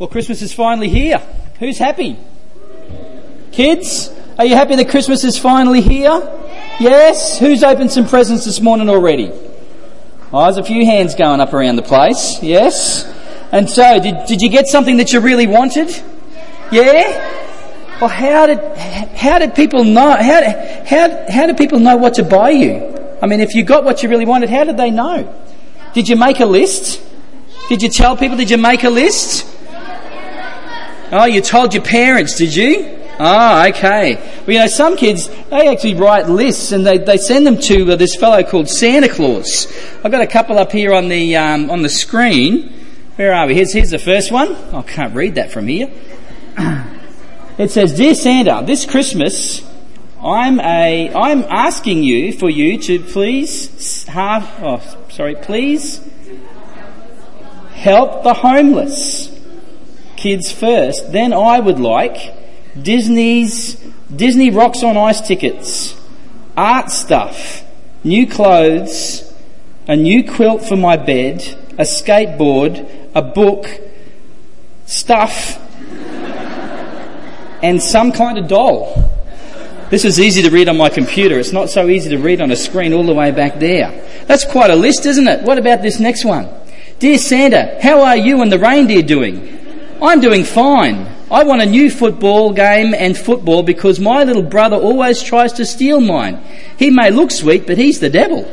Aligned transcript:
Well, 0.00 0.08
Christmas 0.08 0.40
is 0.40 0.54
finally 0.54 0.88
here. 0.88 1.18
Who's 1.58 1.76
happy? 1.76 2.16
Kids, 3.52 4.10
are 4.38 4.46
you 4.46 4.54
happy 4.54 4.74
that 4.76 4.88
Christmas 4.88 5.24
is 5.24 5.38
finally 5.38 5.82
here? 5.82 6.22
Yes? 6.80 7.38
Who's 7.38 7.62
opened 7.62 7.90
some 7.90 8.08
presents 8.08 8.46
this 8.46 8.62
morning 8.62 8.88
already? 8.88 9.30
Oh, 10.32 10.44
there's 10.44 10.56
a 10.56 10.64
few 10.64 10.86
hands 10.86 11.14
going 11.14 11.42
up 11.42 11.52
around 11.52 11.76
the 11.76 11.82
place. 11.82 12.42
Yes? 12.42 13.04
And 13.52 13.68
so, 13.68 14.00
did, 14.00 14.24
did 14.26 14.40
you 14.40 14.48
get 14.48 14.68
something 14.68 14.96
that 14.96 15.12
you 15.12 15.20
really 15.20 15.46
wanted? 15.46 15.90
Yeah? 16.72 17.98
Well, 18.00 18.08
how 18.08 18.46
did, 18.46 18.58
how 19.18 19.38
did 19.38 19.54
people 19.54 19.84
know, 19.84 20.12
how, 20.12 20.40
how, 20.86 21.30
how 21.30 21.46
did 21.46 21.58
people 21.58 21.78
know 21.78 21.98
what 21.98 22.14
to 22.14 22.22
buy 22.22 22.48
you? 22.48 23.18
I 23.20 23.26
mean, 23.26 23.40
if 23.40 23.54
you 23.54 23.64
got 23.64 23.84
what 23.84 24.02
you 24.02 24.08
really 24.08 24.24
wanted, 24.24 24.48
how 24.48 24.64
did 24.64 24.78
they 24.78 24.90
know? 24.90 25.30
Did 25.92 26.08
you 26.08 26.16
make 26.16 26.40
a 26.40 26.46
list? 26.46 27.02
Did 27.68 27.82
you 27.82 27.90
tell 27.90 28.16
people? 28.16 28.38
Did 28.38 28.48
you 28.48 28.56
make 28.56 28.82
a 28.82 28.88
list? 28.88 29.49
Oh, 31.12 31.24
you 31.24 31.40
told 31.40 31.74
your 31.74 31.82
parents, 31.82 32.36
did 32.36 32.54
you? 32.54 32.98
Ah, 33.18 33.66
okay. 33.68 34.14
Well, 34.14 34.52
you 34.52 34.58
know, 34.60 34.66
some 34.68 34.96
kids, 34.96 35.28
they 35.50 35.68
actually 35.68 35.94
write 35.94 36.28
lists 36.28 36.72
and 36.72 36.86
they, 36.86 36.98
they 36.98 37.16
send 37.16 37.46
them 37.46 37.58
to 37.58 37.92
uh, 37.92 37.96
this 37.96 38.14
fellow 38.14 38.42
called 38.44 38.68
Santa 38.68 39.08
Claus. 39.08 39.66
I've 40.04 40.12
got 40.12 40.22
a 40.22 40.26
couple 40.26 40.58
up 40.58 40.72
here 40.72 40.94
on 40.94 41.08
the, 41.08 41.36
um, 41.36 41.70
on 41.70 41.82
the 41.82 41.88
screen. 41.88 42.72
Where 43.16 43.34
are 43.34 43.46
we? 43.46 43.54
Here's, 43.54 43.72
here's 43.72 43.90
the 43.90 43.98
first 43.98 44.30
one. 44.30 44.54
I 44.72 44.82
can't 44.82 45.14
read 45.14 45.34
that 45.34 45.52
from 45.52 45.66
here. 45.66 45.90
It 47.58 47.70
says, 47.70 47.94
Dear 47.94 48.14
Santa, 48.14 48.62
this 48.64 48.86
Christmas, 48.86 49.60
I'm 50.24 50.58
a, 50.60 51.12
I'm 51.14 51.42
asking 51.42 52.04
you 52.04 52.32
for 52.32 52.48
you 52.48 52.78
to 52.78 53.00
please 53.00 54.04
have, 54.06 54.50
oh, 54.62 54.80
sorry, 55.10 55.34
please 55.34 56.00
help 57.72 58.22
the 58.22 58.32
homeless 58.32 59.29
kids 60.20 60.52
first. 60.52 61.12
Then 61.12 61.32
I 61.32 61.58
would 61.58 61.80
like 61.80 62.34
Disney's 62.80 63.74
Disney 64.14 64.50
Rocks 64.50 64.82
on 64.82 64.96
Ice 64.96 65.20
tickets, 65.20 65.98
art 66.56 66.90
stuff, 66.90 67.64
new 68.04 68.26
clothes, 68.26 69.32
a 69.88 69.96
new 69.96 70.30
quilt 70.30 70.62
for 70.64 70.76
my 70.76 70.96
bed, 70.96 71.42
a 71.78 71.82
skateboard, 71.82 72.88
a 73.14 73.22
book, 73.22 73.66
stuff, 74.86 75.58
and 77.62 77.82
some 77.82 78.12
kind 78.12 78.38
of 78.38 78.46
doll. 78.46 79.10
This 79.90 80.04
is 80.04 80.20
easy 80.20 80.42
to 80.42 80.50
read 80.50 80.68
on 80.68 80.76
my 80.76 80.88
computer. 80.88 81.38
It's 81.38 81.52
not 81.52 81.68
so 81.68 81.88
easy 81.88 82.10
to 82.10 82.18
read 82.18 82.40
on 82.40 82.52
a 82.52 82.56
screen 82.56 82.92
all 82.92 83.02
the 83.02 83.14
way 83.14 83.32
back 83.32 83.58
there. 83.58 83.90
That's 84.26 84.44
quite 84.44 84.70
a 84.70 84.76
list, 84.76 85.04
isn't 85.06 85.26
it? 85.26 85.42
What 85.42 85.58
about 85.58 85.82
this 85.82 85.98
next 85.98 86.24
one? 86.24 86.48
Dear 87.00 87.18
Santa, 87.18 87.78
how 87.82 88.02
are 88.02 88.16
you 88.16 88.42
and 88.42 88.52
the 88.52 88.58
reindeer 88.58 89.02
doing? 89.02 89.59
I'm 90.02 90.20
doing 90.20 90.44
fine. 90.44 91.06
I 91.30 91.44
want 91.44 91.62
a 91.62 91.66
new 91.66 91.90
football 91.90 92.52
game 92.52 92.94
and 92.94 93.16
football 93.16 93.62
because 93.62 94.00
my 94.00 94.24
little 94.24 94.42
brother 94.42 94.76
always 94.76 95.22
tries 95.22 95.52
to 95.54 95.66
steal 95.66 96.00
mine. 96.00 96.42
He 96.76 96.90
may 96.90 97.10
look 97.10 97.30
sweet, 97.30 97.66
but 97.66 97.78
he's 97.78 98.00
the 98.00 98.10
devil. 98.10 98.50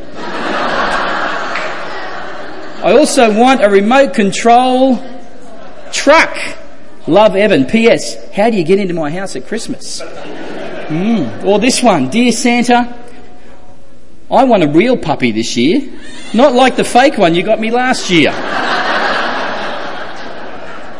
I 2.83 2.95
also 2.97 3.33
want 3.33 3.63
a 3.63 3.69
remote 3.69 4.13
control 4.13 4.99
truck. 5.91 6.37
Love 7.07 7.35
Evan. 7.35 7.65
P.S. 7.65 8.31
How 8.31 8.49
do 8.49 8.57
you 8.57 8.63
get 8.63 8.79
into 8.79 8.93
my 8.93 9.09
house 9.09 9.35
at 9.35 9.47
Christmas? 9.47 10.01
Mm. 10.01 11.43
Or 11.45 11.59
this 11.59 11.81
one. 11.81 12.09
Dear 12.09 12.31
Santa, 12.31 12.95
I 14.29 14.43
want 14.43 14.63
a 14.63 14.67
real 14.67 14.97
puppy 14.97 15.31
this 15.31 15.57
year. 15.57 15.89
Not 16.33 16.53
like 16.53 16.75
the 16.75 16.83
fake 16.83 17.17
one 17.17 17.33
you 17.33 17.43
got 17.43 17.59
me 17.59 17.71
last 17.71 18.09
year. 18.09 18.31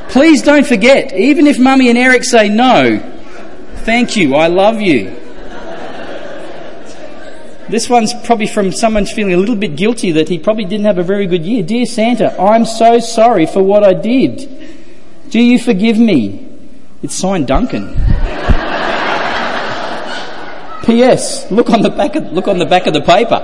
Please 0.09 0.41
don't 0.41 0.65
forget, 0.65 1.13
even 1.13 1.47
if 1.47 1.59
Mummy 1.59 1.89
and 1.89 1.97
Eric 1.97 2.23
say 2.23 2.49
no, 2.49 2.99
thank 3.83 4.15
you, 4.15 4.35
I 4.35 4.47
love 4.47 4.81
you. 4.81 5.15
This 7.69 7.89
one's 7.89 8.13
probably 8.23 8.47
from 8.47 8.71
someone 8.71 9.05
feeling 9.05 9.33
a 9.33 9.37
little 9.37 9.57
bit 9.57 9.75
guilty 9.75 10.13
that 10.13 10.29
he 10.29 10.39
probably 10.39 10.63
didn't 10.63 10.85
have 10.85 10.97
a 10.97 11.03
very 11.03 11.27
good 11.27 11.45
year. 11.45 11.61
Dear 11.63 11.85
Santa, 11.85 12.41
I'm 12.41 12.63
so 12.65 12.99
sorry 12.99 13.45
for 13.45 13.61
what 13.61 13.83
I 13.83 13.93
did. 13.93 15.29
Do 15.29 15.41
you 15.41 15.59
forgive 15.59 15.99
me? 15.99 16.47
It's 17.03 17.13
signed 17.13 17.47
Duncan. 17.47 17.87
P.S. 20.85 21.51
Look 21.51 21.69
on 21.69 21.81
the 21.81 21.89
back 21.89 22.15
of, 22.15 22.31
look 22.31 22.47
on 22.47 22.57
the 22.57 22.65
back 22.65 22.87
of 22.87 22.93
the 22.93 23.01
paper. 23.01 23.41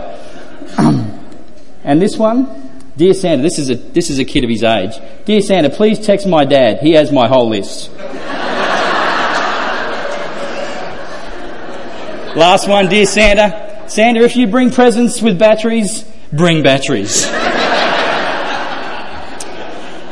and 1.84 2.02
this 2.02 2.18
one, 2.18 2.73
Dear 2.96 3.16
Santa, 3.16 3.42
this 3.42 3.58
is 3.58 3.72
a, 3.72 3.76
this 3.76 4.12
is 4.12 4.20
a 4.20 4.26
kid 4.26 4.44
of 4.44 4.52
his 4.52 4.62
age. 4.62 4.92
Dear 5.26 5.42
Santa, 5.42 5.72
please 5.72 5.98
text 6.00 6.28
my 6.28 6.46
dad. 6.46 6.80
He 6.80 6.92
has 6.92 7.12
my 7.12 7.28
whole 7.28 7.50
list. 7.50 7.92
Last 12.36 12.68
one, 12.68 12.90
dear 12.90 13.08
Santa. 13.08 13.84
Santa, 13.88 14.22
if 14.22 14.36
you 14.36 14.46
bring 14.48 14.70
presents 14.72 15.22
with 15.24 15.40
batteries, 15.40 16.04
bring 16.32 16.62
batteries. 16.62 17.26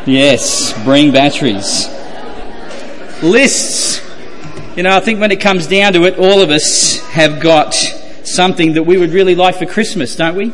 yes, 0.08 0.74
bring 0.84 1.12
batteries. 1.12 1.88
Lists. 3.22 4.02
You 4.76 4.84
know, 4.84 4.96
I 4.96 5.02
think 5.02 5.20
when 5.20 5.32
it 5.32 5.40
comes 5.40 5.68
down 5.68 5.94
to 5.94 6.04
it, 6.06 6.18
all 6.18 6.42
of 6.42 6.50
us 6.50 7.00
have 7.10 7.40
got 7.42 7.74
something 8.24 8.74
that 8.74 8.84
we 8.84 8.98
would 8.98 9.12
really 9.12 9.36
like 9.36 9.58
for 9.58 9.68
Christmas, 9.68 10.16
don't 10.16 10.36
we? 10.36 10.52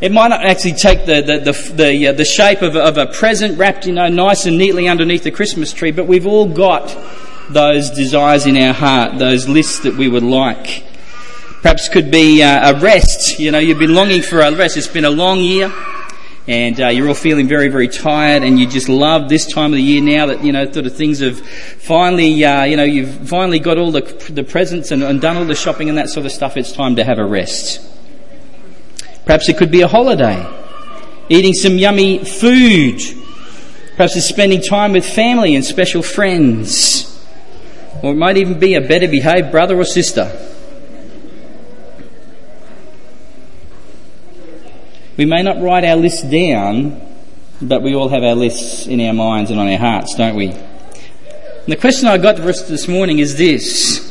It 0.00 0.12
might 0.12 0.28
not 0.28 0.44
actually 0.44 0.74
take 0.74 1.06
the, 1.06 1.22
the, 1.22 1.38
the, 1.38 1.72
the, 1.74 2.08
uh, 2.08 2.12
the 2.12 2.24
shape 2.24 2.62
of 2.62 2.76
a, 2.76 2.80
of 2.80 2.98
a 2.98 3.06
present 3.06 3.58
wrapped, 3.58 3.86
you 3.86 3.92
know, 3.92 4.08
nice 4.08 4.44
and 4.44 4.58
neatly 4.58 4.88
underneath 4.88 5.24
the 5.24 5.30
Christmas 5.30 5.72
tree, 5.72 5.90
but 5.90 6.06
we've 6.06 6.26
all 6.26 6.46
got 6.46 6.96
those 7.50 7.90
desires 7.90 8.44
in 8.46 8.56
our 8.58 8.74
heart, 8.74 9.18
those 9.18 9.48
lists 9.48 9.80
that 9.80 9.94
we 9.94 10.08
would 10.08 10.22
like. 10.22 10.84
Perhaps 11.62 11.88
could 11.88 12.10
be 12.10 12.42
uh, 12.42 12.74
a 12.74 12.80
rest. 12.80 13.38
You 13.38 13.50
know, 13.50 13.58
you've 13.58 13.78
been 13.78 13.94
longing 13.94 14.22
for 14.22 14.40
a 14.40 14.54
rest. 14.54 14.76
It's 14.76 14.86
been 14.86 15.06
a 15.06 15.10
long 15.10 15.38
year 15.38 15.72
and 16.48 16.80
uh, 16.80 16.88
you're 16.88 17.08
all 17.08 17.14
feeling 17.14 17.48
very, 17.48 17.68
very 17.68 17.88
tired, 17.88 18.42
and 18.42 18.58
you 18.58 18.68
just 18.68 18.88
love 18.88 19.28
this 19.28 19.46
time 19.46 19.72
of 19.72 19.76
the 19.76 19.82
year 19.82 20.00
now 20.00 20.26
that 20.26 20.44
you 20.44 20.52
know 20.52 20.70
sort 20.70 20.86
of 20.86 20.96
things 20.96 21.18
have 21.18 21.40
finally, 21.40 22.44
uh, 22.44 22.64
you 22.64 22.76
know, 22.76 22.84
you've 22.84 23.28
finally 23.28 23.58
got 23.58 23.78
all 23.78 23.90
the 23.90 24.02
the 24.30 24.44
presents 24.44 24.92
and, 24.92 25.02
and, 25.02 25.20
done 25.20 25.36
all 25.36 25.44
the 25.44 25.56
shopping 25.56 25.88
and 25.88 25.98
that 25.98 26.08
sort 26.08 26.24
of 26.24 26.32
stuff. 26.32 26.56
It's 26.56 26.72
time 26.72 26.96
to 26.96 27.04
have 27.04 27.18
a 27.18 27.24
rest. 27.24 27.95
Perhaps 29.26 29.48
it 29.48 29.58
could 29.58 29.72
be 29.72 29.82
a 29.82 29.88
holiday, 29.88 30.46
eating 31.28 31.52
some 31.52 31.76
yummy 31.76 32.24
food. 32.24 33.02
Perhaps 33.96 34.16
it's 34.16 34.26
spending 34.26 34.62
time 34.62 34.92
with 34.92 35.04
family 35.04 35.56
and 35.56 35.64
special 35.64 36.00
friends. 36.00 37.12
Or 38.02 38.12
it 38.12 38.16
might 38.16 38.36
even 38.36 38.60
be 38.60 38.74
a 38.74 38.80
better 38.80 39.08
behaved 39.08 39.50
brother 39.50 39.78
or 39.78 39.84
sister. 39.84 40.30
We 45.16 45.24
may 45.24 45.42
not 45.42 45.60
write 45.60 45.84
our 45.84 45.96
list 45.96 46.30
down, 46.30 47.00
but 47.60 47.82
we 47.82 47.94
all 47.94 48.08
have 48.08 48.22
our 48.22 48.34
lists 48.34 48.86
in 48.86 49.00
our 49.00 49.14
minds 49.14 49.50
and 49.50 49.58
on 49.58 49.66
our 49.66 49.78
hearts, 49.78 50.14
don't 50.14 50.36
we? 50.36 50.50
And 50.50 51.72
the 51.72 51.76
question 51.76 52.06
I 52.06 52.18
got 52.18 52.36
for 52.36 52.48
us 52.48 52.68
this 52.68 52.86
morning 52.86 53.18
is 53.18 53.36
this 53.36 54.05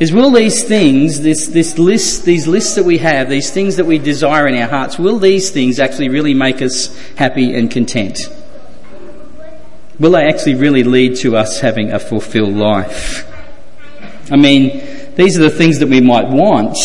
is 0.00 0.12
will 0.12 0.30
these 0.30 0.62
things, 0.62 1.20
this, 1.20 1.48
this 1.48 1.76
list, 1.76 2.24
these 2.24 2.46
lists 2.46 2.76
that 2.76 2.84
we 2.84 2.98
have, 2.98 3.28
these 3.28 3.50
things 3.50 3.76
that 3.76 3.84
we 3.84 3.98
desire 3.98 4.46
in 4.46 4.54
our 4.54 4.68
hearts, 4.68 4.96
will 4.98 5.18
these 5.18 5.50
things 5.50 5.80
actually 5.80 6.08
really 6.08 6.34
make 6.34 6.62
us 6.62 6.96
happy 7.14 7.54
and 7.54 7.70
content? 7.70 8.18
Will 9.98 10.12
they 10.12 10.28
actually 10.28 10.54
really 10.54 10.84
lead 10.84 11.16
to 11.18 11.36
us 11.36 11.58
having 11.60 11.90
a 11.90 11.98
fulfilled 11.98 12.54
life? 12.54 13.26
I 14.30 14.36
mean, 14.36 15.14
these 15.16 15.36
are 15.36 15.42
the 15.42 15.50
things 15.50 15.80
that 15.80 15.88
we 15.88 16.00
might 16.00 16.28
want, 16.28 16.78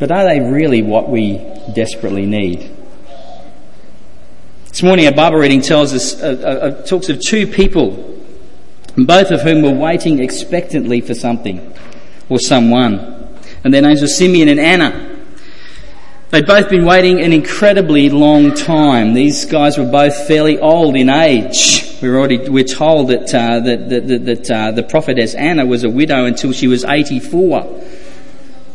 but 0.00 0.10
are 0.10 0.24
they 0.24 0.40
really 0.40 0.82
what 0.82 1.08
we 1.08 1.38
desperately 1.74 2.26
need? 2.26 2.74
This 4.70 4.82
morning, 4.82 5.06
our 5.06 5.12
Bible 5.12 5.38
reading 5.38 5.60
tells 5.60 5.94
us, 5.94 6.20
uh, 6.20 6.26
uh, 6.26 6.48
uh 6.48 6.86
talks 6.86 7.08
of 7.08 7.20
two 7.20 7.46
people 7.46 8.15
both 9.04 9.30
of 9.30 9.42
whom 9.42 9.62
were 9.62 9.74
waiting 9.74 10.20
expectantly 10.20 11.00
for 11.00 11.14
something 11.14 11.74
or 12.28 12.38
someone. 12.38 13.38
And 13.62 13.74
their 13.74 13.82
names 13.82 14.00
were 14.00 14.08
Simeon 14.08 14.48
and 14.48 14.60
Anna. 14.60 15.16
They'd 16.30 16.46
both 16.46 16.68
been 16.68 16.84
waiting 16.84 17.20
an 17.20 17.32
incredibly 17.32 18.10
long 18.10 18.52
time. 18.54 19.14
These 19.14 19.44
guys 19.46 19.78
were 19.78 19.90
both 19.90 20.26
fairly 20.26 20.58
old 20.58 20.96
in 20.96 21.08
age. 21.08 21.98
We're 22.02 22.18
already 22.18 22.48
we're 22.48 22.64
told 22.64 23.08
that 23.08 23.32
uh, 23.32 23.60
that 23.60 23.88
that, 23.88 24.24
that 24.24 24.50
uh, 24.50 24.70
the 24.72 24.82
prophetess 24.82 25.34
Anna 25.34 25.64
was 25.64 25.84
a 25.84 25.88
widow 25.88 26.24
until 26.24 26.52
she 26.52 26.66
was 26.66 26.84
84, 26.84 27.82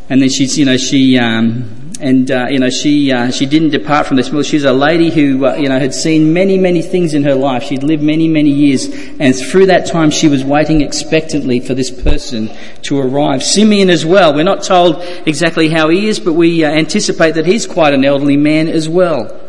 and 0.10 0.22
then 0.22 0.30
she's 0.30 0.58
you 0.58 0.66
know 0.66 0.78
she 0.78 1.18
um, 1.18 1.81
and 2.02 2.32
uh, 2.32 2.48
you 2.50 2.60
know 2.60 2.70
she 2.70 3.12
uh, 3.12 3.32
she 3.32 3.46
didn't 3.46 3.70
depart 3.70 4.08
from 4.08 4.18
this 4.18 4.32
world. 4.32 4.46
was 4.52 4.64
a 4.64 4.74
lady 4.74 5.10
who 5.10 5.46
uh, 5.46 5.56
you 5.56 5.70
know 5.70 5.80
had 5.80 5.94
seen 5.94 6.34
many 6.34 6.58
many 6.58 6.82
things 6.82 7.14
in 7.14 7.24
her 7.24 7.36
life. 7.36 7.64
She'd 7.64 7.84
lived 7.84 8.04
many 8.04 8.28
many 8.28 8.50
years, 8.50 8.88
and 9.20 9.36
through 9.36 9.68
that 9.68 9.86
time 9.86 10.10
she 10.10 10.28
was 10.28 10.44
waiting 10.44 10.82
expectantly 10.82 11.60
for 11.60 11.74
this 11.74 11.92
person 11.92 12.50
to 12.84 13.00
arrive. 13.00 13.44
Simeon 13.44 13.90
as 13.90 14.06
well. 14.06 14.34
We're 14.34 14.44
not 14.44 14.64
told 14.64 15.02
exactly 15.26 15.70
how 15.70 15.90
he 15.90 16.08
is, 16.08 16.20
but 16.20 16.34
we 16.34 16.64
uh, 16.64 16.70
anticipate 16.70 17.36
that 17.36 17.46
he's 17.46 17.66
quite 17.66 17.94
an 17.94 18.04
elderly 18.04 18.38
man 18.38 18.68
as 18.68 18.90
well. 18.90 19.41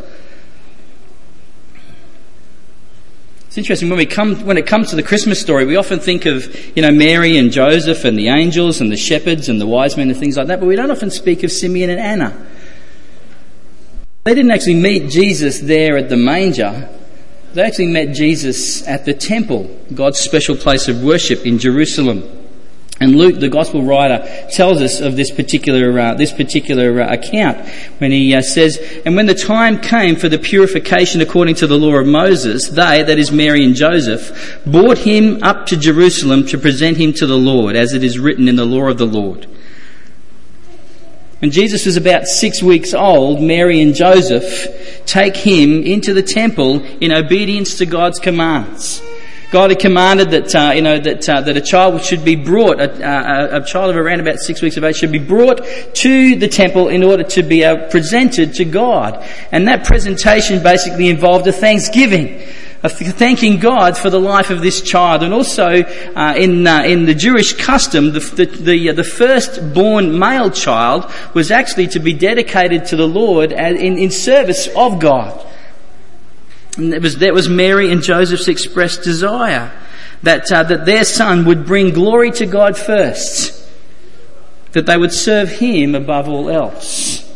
It's 3.52 3.58
interesting 3.58 3.90
when 3.90 3.99
we 3.99 4.06
come 4.06 4.46
when 4.46 4.56
it 4.56 4.66
comes 4.66 4.88
to 4.88 4.96
the 4.96 5.02
Christmas 5.02 5.38
story, 5.38 5.66
we 5.66 5.76
often 5.76 6.00
think 6.00 6.25
of 6.25 6.75
you 6.75 6.81
know 6.81 6.90
Mary 6.90 7.37
and 7.37 7.52
Joseph 7.52 8.06
and 8.06 8.16
the 8.16 8.28
angels 8.28 8.81
and 8.81 8.90
the 8.90 8.96
shepherds 8.96 9.50
and 9.50 9.60
the 9.60 9.66
wise 9.66 9.94
men 9.94 10.08
and 10.08 10.19
things 10.19 10.38
like 10.38 10.46
that, 10.46 10.58
but 10.58 10.64
we 10.64 10.75
don't 10.75 10.90
often 10.90 11.10
speak 11.10 11.43
of 11.43 11.52
Simeon 11.52 11.90
and 11.90 12.00
Anna. 12.00 12.46
They 14.25 14.34
didn't 14.34 14.52
actually 14.52 14.76
meet 14.76 15.10
Jesus 15.10 15.60
there 15.60 15.99
at 15.99 16.08
the 16.08 16.16
manger. 16.16 16.88
They 17.52 17.60
actually 17.60 17.88
met 17.88 18.14
Jesus 18.14 18.88
at 18.88 19.04
the 19.04 19.12
temple, 19.12 19.64
God's 19.94 20.19
special 20.19 20.56
place 20.56 20.88
of 20.88 21.02
worship 21.02 21.44
in 21.44 21.58
Jerusalem. 21.58 22.22
And 23.02 23.16
Luke, 23.16 23.40
the 23.40 23.49
gospel 23.49 23.82
writer, 23.82 24.25
tells 24.52 24.81
us 24.81 25.00
of 25.00 25.16
this 25.16 25.32
particular 25.32 25.99
uh, 25.99 26.14
this 26.14 26.31
particular 26.31 27.00
uh, 27.00 27.12
account 27.12 27.58
when 27.99 28.12
he 28.12 28.32
uh, 28.32 28.43
says, 28.43 28.78
"And 29.04 29.16
when 29.16 29.26
the 29.26 29.34
time 29.34 29.81
came 29.81 30.14
for 30.14 30.28
the 30.28 30.38
purification 30.38 31.20
according 31.20 31.56
to 31.56 31.66
the 31.66 31.76
law 31.76 31.96
of 31.96 32.06
Moses, 32.06 32.69
they, 32.69 33.02
that 33.02 33.19
is 33.19 33.32
Mary 33.32 33.64
and 33.64 33.75
Joseph, 33.75 34.62
brought 34.64 34.99
him 34.99 35.43
up 35.43 35.66
to 35.66 35.76
Jerusalem 35.76 36.46
to 36.46 36.58
present 36.58 36.96
him 36.96 37.12
to 37.14 37.26
the 37.26 37.37
Lord, 37.37 37.75
as 37.75 37.93
it 37.93 38.04
is 38.04 38.20
written 38.20 38.46
in 38.46 38.54
the 38.54 38.64
law 38.64 38.88
of 38.88 38.99
the 38.99 39.05
Lord." 39.05 39.48
When 41.40 41.50
Jesus 41.50 41.87
was 41.87 41.96
about 41.96 42.26
six 42.26 42.62
weeks 42.62 42.94
old, 42.94 43.43
Mary 43.43 43.81
and 43.81 43.96
Joseph 43.96 45.05
take 45.06 45.34
him 45.34 45.82
into 45.82 46.14
the 46.14 46.22
temple 46.22 46.84
in 47.00 47.10
obedience 47.10 47.78
to 47.78 47.84
God's 47.84 48.20
commands. 48.20 49.02
God 49.52 49.69
had 49.69 49.81
commanded 49.81 50.31
that 50.31 50.54
uh, 50.54 50.72
you 50.75 50.81
know 50.81 50.99
that 50.99 51.28
uh, 51.28 51.43
that 51.43 51.58
a 51.58 51.60
child 51.60 52.02
should 52.02 52.25
be 52.25 52.37
brought, 52.37 52.81
a, 52.81 52.90
a, 53.06 53.60
a, 53.60 53.64
child 53.66 53.90
of 53.90 53.96
around 53.96 54.20
about 54.20 54.38
six 54.38 54.62
weeks 54.62 54.78
of 54.78 54.84
age 54.84 54.96
should 54.96 55.12
be 55.12 55.19
brought 55.19 55.60
to 55.96 56.37
the 56.37 56.49
temple 56.49 56.88
in 56.88 57.04
order 57.04 57.22
to 57.22 57.43
be 57.43 57.62
uh, 57.62 57.87
presented 57.90 58.54
to 58.54 58.64
God, 58.64 59.22
and 59.52 59.69
that 59.69 59.84
presentation 59.84 60.62
basically 60.62 61.10
involved 61.10 61.46
a 61.46 61.52
thanksgiving. 61.52 62.49
Of 62.82 62.94
thanking 62.94 63.60
God 63.60 63.96
for 63.96 64.10
the 64.10 64.19
life 64.19 64.50
of 64.50 64.60
this 64.60 64.81
child, 64.81 65.22
and 65.22 65.34
also 65.34 65.82
uh, 65.82 66.34
in 66.37 66.66
uh, 66.66 66.82
in 66.84 67.05
the 67.05 67.14
Jewish 67.14 67.52
custom, 67.52 68.12
the 68.12 68.20
the 68.20 68.46
the, 68.46 68.88
uh, 68.88 68.93
the 68.94 70.19
male 70.19 70.50
child 70.50 71.12
was 71.34 71.50
actually 71.50 71.88
to 71.88 72.00
be 72.00 72.14
dedicated 72.14 72.87
to 72.87 72.96
the 72.96 73.06
Lord 73.06 73.52
in, 73.52 73.98
in 73.98 74.10
service 74.10 74.66
of 74.75 74.98
God. 74.98 75.46
And 76.76 76.92
that 76.92 77.02
was, 77.02 77.19
that 77.19 77.34
was 77.34 77.48
Mary 77.48 77.90
and 77.92 78.02
Joseph's 78.02 78.48
expressed 78.48 79.02
desire 79.02 79.72
that, 80.22 80.50
uh, 80.50 80.62
that 80.62 80.86
their 80.86 81.04
son 81.04 81.44
would 81.44 81.66
bring 81.66 81.90
glory 81.90 82.30
to 82.32 82.46
God 82.46 82.76
first, 82.76 83.69
that 84.72 84.86
they 84.86 84.96
would 84.96 85.12
serve 85.12 85.50
him 85.50 85.94
above 85.94 86.28
all 86.28 86.48
else. 86.48 87.28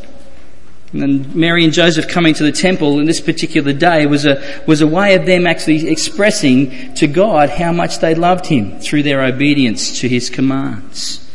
And 0.92 1.02
then 1.02 1.38
Mary 1.38 1.64
and 1.64 1.72
Joseph 1.72 2.08
coming 2.08 2.32
to 2.34 2.44
the 2.44 2.52
temple 2.52 3.00
in 3.00 3.06
this 3.06 3.20
particular 3.20 3.72
day 3.72 4.06
was 4.06 4.24
a, 4.24 4.62
was 4.66 4.80
a 4.80 4.86
way 4.86 5.14
of 5.14 5.26
them 5.26 5.46
actually 5.46 5.88
expressing 5.88 6.94
to 6.94 7.06
God 7.06 7.50
how 7.50 7.72
much 7.72 7.98
they 7.98 8.14
loved 8.14 8.46
him 8.46 8.78
through 8.80 9.02
their 9.02 9.22
obedience 9.22 10.00
to 10.00 10.08
his 10.08 10.30
commands. 10.30 11.25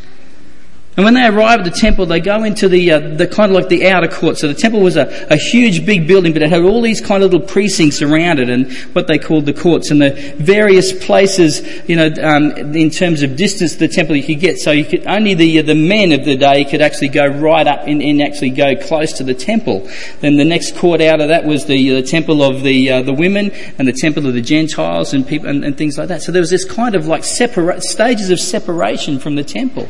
And 0.97 1.05
when 1.05 1.13
they 1.13 1.25
arrive 1.25 1.61
at 1.61 1.63
the 1.63 1.71
temple, 1.71 2.05
they 2.05 2.19
go 2.19 2.43
into 2.43 2.67
the, 2.67 2.91
uh, 2.91 2.99
the 2.99 3.25
kind 3.25 3.49
of 3.49 3.55
like 3.55 3.69
the 3.69 3.87
outer 3.87 4.09
court. 4.09 4.37
So 4.37 4.49
the 4.49 4.53
temple 4.53 4.81
was 4.81 4.97
a, 4.97 5.27
a 5.29 5.37
huge 5.37 5.85
big 5.85 6.05
building, 6.05 6.33
but 6.33 6.41
it 6.41 6.49
had 6.49 6.63
all 6.63 6.81
these 6.81 6.99
kind 6.99 7.23
of 7.23 7.31
little 7.31 7.47
precincts 7.47 8.01
around 8.01 8.39
it 8.39 8.49
and 8.49 8.69
what 8.93 9.07
they 9.07 9.17
called 9.17 9.45
the 9.45 9.53
courts 9.53 9.89
and 9.89 10.01
the 10.01 10.11
various 10.37 10.91
places, 11.05 11.61
you 11.87 11.95
know, 11.95 12.11
um, 12.21 12.51
in 12.75 12.89
terms 12.89 13.23
of 13.23 13.37
distance 13.37 13.75
the 13.75 13.87
temple 13.87 14.17
you 14.17 14.23
could 14.23 14.41
get. 14.41 14.57
So 14.57 14.71
you 14.71 14.83
could, 14.83 15.07
only 15.07 15.33
the, 15.33 15.59
uh, 15.59 15.61
the 15.61 15.75
men 15.75 16.11
of 16.11 16.25
the 16.25 16.35
day 16.35 16.65
could 16.65 16.81
actually 16.81 17.07
go 17.07 17.25
right 17.25 17.67
up 17.67 17.87
and, 17.87 18.01
and, 18.01 18.21
actually 18.21 18.49
go 18.49 18.75
close 18.75 19.13
to 19.13 19.23
the 19.23 19.33
temple. 19.33 19.89
Then 20.19 20.35
the 20.35 20.45
next 20.45 20.75
court 20.75 20.99
out 20.99 21.21
of 21.21 21.29
that 21.29 21.45
was 21.45 21.65
the, 21.65 21.91
uh, 21.91 22.01
the 22.01 22.03
temple 22.03 22.43
of 22.43 22.63
the, 22.63 22.91
uh, 22.91 23.01
the 23.01 23.13
women 23.13 23.51
and 23.79 23.87
the 23.87 23.93
temple 23.93 24.27
of 24.27 24.33
the 24.33 24.41
Gentiles 24.41 25.13
and 25.13 25.25
people 25.25 25.47
and, 25.47 25.63
and 25.63 25.77
things 25.77 25.97
like 25.97 26.09
that. 26.09 26.21
So 26.21 26.33
there 26.33 26.41
was 26.41 26.49
this 26.49 26.65
kind 26.65 26.95
of 26.95 27.07
like 27.07 27.21
separa- 27.21 27.81
stages 27.81 28.29
of 28.29 28.41
separation 28.41 29.19
from 29.19 29.35
the 29.35 29.43
temple. 29.43 29.87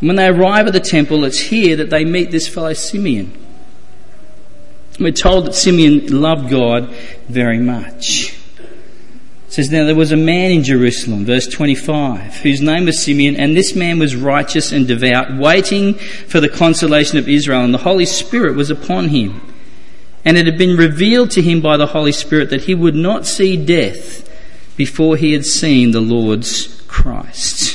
When 0.00 0.16
they 0.16 0.26
arrive 0.26 0.66
at 0.66 0.72
the 0.72 0.80
temple, 0.80 1.24
it's 1.24 1.40
here 1.40 1.76
that 1.76 1.90
they 1.90 2.04
meet 2.04 2.30
this 2.30 2.46
fellow 2.48 2.74
Simeon. 2.74 3.32
We're 4.98 5.12
told 5.12 5.46
that 5.46 5.54
Simeon 5.54 6.20
loved 6.20 6.50
God 6.50 6.88
very 7.28 7.58
much. 7.58 8.34
It 8.58 9.52
says, 9.52 9.70
Now 9.70 9.84
there 9.84 9.94
was 9.94 10.12
a 10.12 10.16
man 10.16 10.50
in 10.50 10.64
Jerusalem, 10.64 11.24
verse 11.24 11.46
25, 11.46 12.36
whose 12.36 12.60
name 12.60 12.86
was 12.86 13.02
Simeon, 13.02 13.36
and 13.36 13.56
this 13.56 13.74
man 13.74 13.98
was 13.98 14.16
righteous 14.16 14.72
and 14.72 14.88
devout, 14.88 15.36
waiting 15.36 15.94
for 15.94 16.40
the 16.40 16.48
consolation 16.48 17.18
of 17.18 17.28
Israel, 17.28 17.62
and 17.62 17.72
the 17.72 17.78
Holy 17.78 18.06
Spirit 18.06 18.56
was 18.56 18.70
upon 18.70 19.08
him. 19.08 19.40
And 20.24 20.36
it 20.36 20.46
had 20.46 20.58
been 20.58 20.76
revealed 20.76 21.30
to 21.32 21.42
him 21.42 21.60
by 21.60 21.76
the 21.76 21.86
Holy 21.86 22.12
Spirit 22.12 22.50
that 22.50 22.62
he 22.62 22.74
would 22.74 22.96
not 22.96 23.26
see 23.26 23.56
death 23.56 24.28
before 24.76 25.16
he 25.16 25.32
had 25.32 25.44
seen 25.44 25.90
the 25.90 26.00
Lord's 26.00 26.82
Christ. 26.82 27.65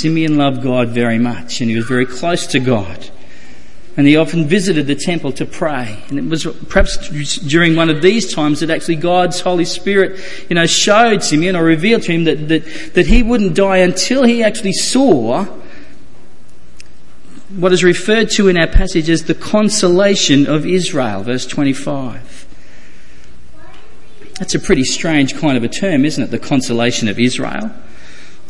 Simeon 0.00 0.36
loved 0.36 0.62
God 0.62 0.88
very 0.88 1.18
much 1.18 1.60
and 1.60 1.68
he 1.68 1.76
was 1.76 1.86
very 1.86 2.06
close 2.06 2.46
to 2.48 2.60
God. 2.60 3.10
And 3.96 4.06
he 4.06 4.16
often 4.16 4.46
visited 4.46 4.86
the 4.86 4.94
temple 4.94 5.32
to 5.32 5.44
pray. 5.44 6.02
And 6.08 6.18
it 6.18 6.24
was 6.24 6.46
perhaps 6.68 6.96
during 7.40 7.76
one 7.76 7.90
of 7.90 8.00
these 8.00 8.32
times 8.32 8.60
that 8.60 8.70
actually 8.70 8.96
God's 8.96 9.40
Holy 9.40 9.64
Spirit, 9.64 10.18
you 10.48 10.54
know, 10.54 10.64
showed 10.66 11.22
Simeon 11.22 11.54
or 11.54 11.64
revealed 11.64 12.02
to 12.02 12.12
him 12.12 12.24
that, 12.24 12.48
that, 12.48 12.94
that 12.94 13.06
he 13.06 13.22
wouldn't 13.22 13.54
die 13.54 13.78
until 13.78 14.22
he 14.22 14.42
actually 14.42 14.72
saw 14.72 15.44
what 17.50 17.72
is 17.72 17.82
referred 17.82 18.30
to 18.30 18.48
in 18.48 18.56
our 18.56 18.68
passage 18.68 19.10
as 19.10 19.24
the 19.24 19.34
consolation 19.34 20.46
of 20.46 20.64
Israel, 20.64 21.24
verse 21.24 21.46
25. 21.46 22.46
That's 24.38 24.54
a 24.54 24.60
pretty 24.60 24.84
strange 24.84 25.36
kind 25.36 25.58
of 25.58 25.64
a 25.64 25.68
term, 25.68 26.04
isn't 26.04 26.22
it? 26.22 26.30
The 26.30 26.38
consolation 26.38 27.08
of 27.08 27.18
Israel. 27.18 27.74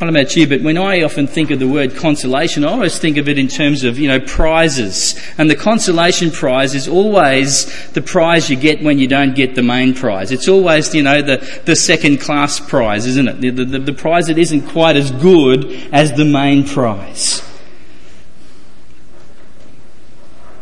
I 0.00 0.06
don't 0.06 0.14
know 0.14 0.20
about 0.20 0.34
you, 0.34 0.46
but 0.46 0.62
when 0.62 0.78
I 0.78 1.02
often 1.02 1.26
think 1.26 1.50
of 1.50 1.58
the 1.58 1.68
word 1.68 1.94
consolation, 1.94 2.64
I 2.64 2.68
always 2.68 2.98
think 2.98 3.18
of 3.18 3.28
it 3.28 3.36
in 3.36 3.48
terms 3.48 3.84
of, 3.84 3.98
you 3.98 4.08
know, 4.08 4.18
prizes. 4.18 5.14
And 5.36 5.50
the 5.50 5.54
consolation 5.54 6.30
prize 6.30 6.74
is 6.74 6.88
always 6.88 7.66
the 7.90 8.00
prize 8.00 8.48
you 8.48 8.56
get 8.56 8.82
when 8.82 8.98
you 8.98 9.06
don't 9.06 9.34
get 9.34 9.56
the 9.56 9.62
main 9.62 9.92
prize. 9.92 10.32
It's 10.32 10.48
always, 10.48 10.94
you 10.94 11.02
know, 11.02 11.20
the, 11.20 11.36
the 11.66 11.76
second 11.76 12.18
class 12.18 12.60
prize, 12.60 13.04
isn't 13.04 13.28
it? 13.28 13.40
The, 13.42 13.50
the, 13.50 13.78
the 13.78 13.92
prize 13.92 14.28
that 14.28 14.38
isn't 14.38 14.68
quite 14.68 14.96
as 14.96 15.10
good 15.10 15.70
as 15.92 16.14
the 16.14 16.24
main 16.24 16.64
prize. 16.64 17.42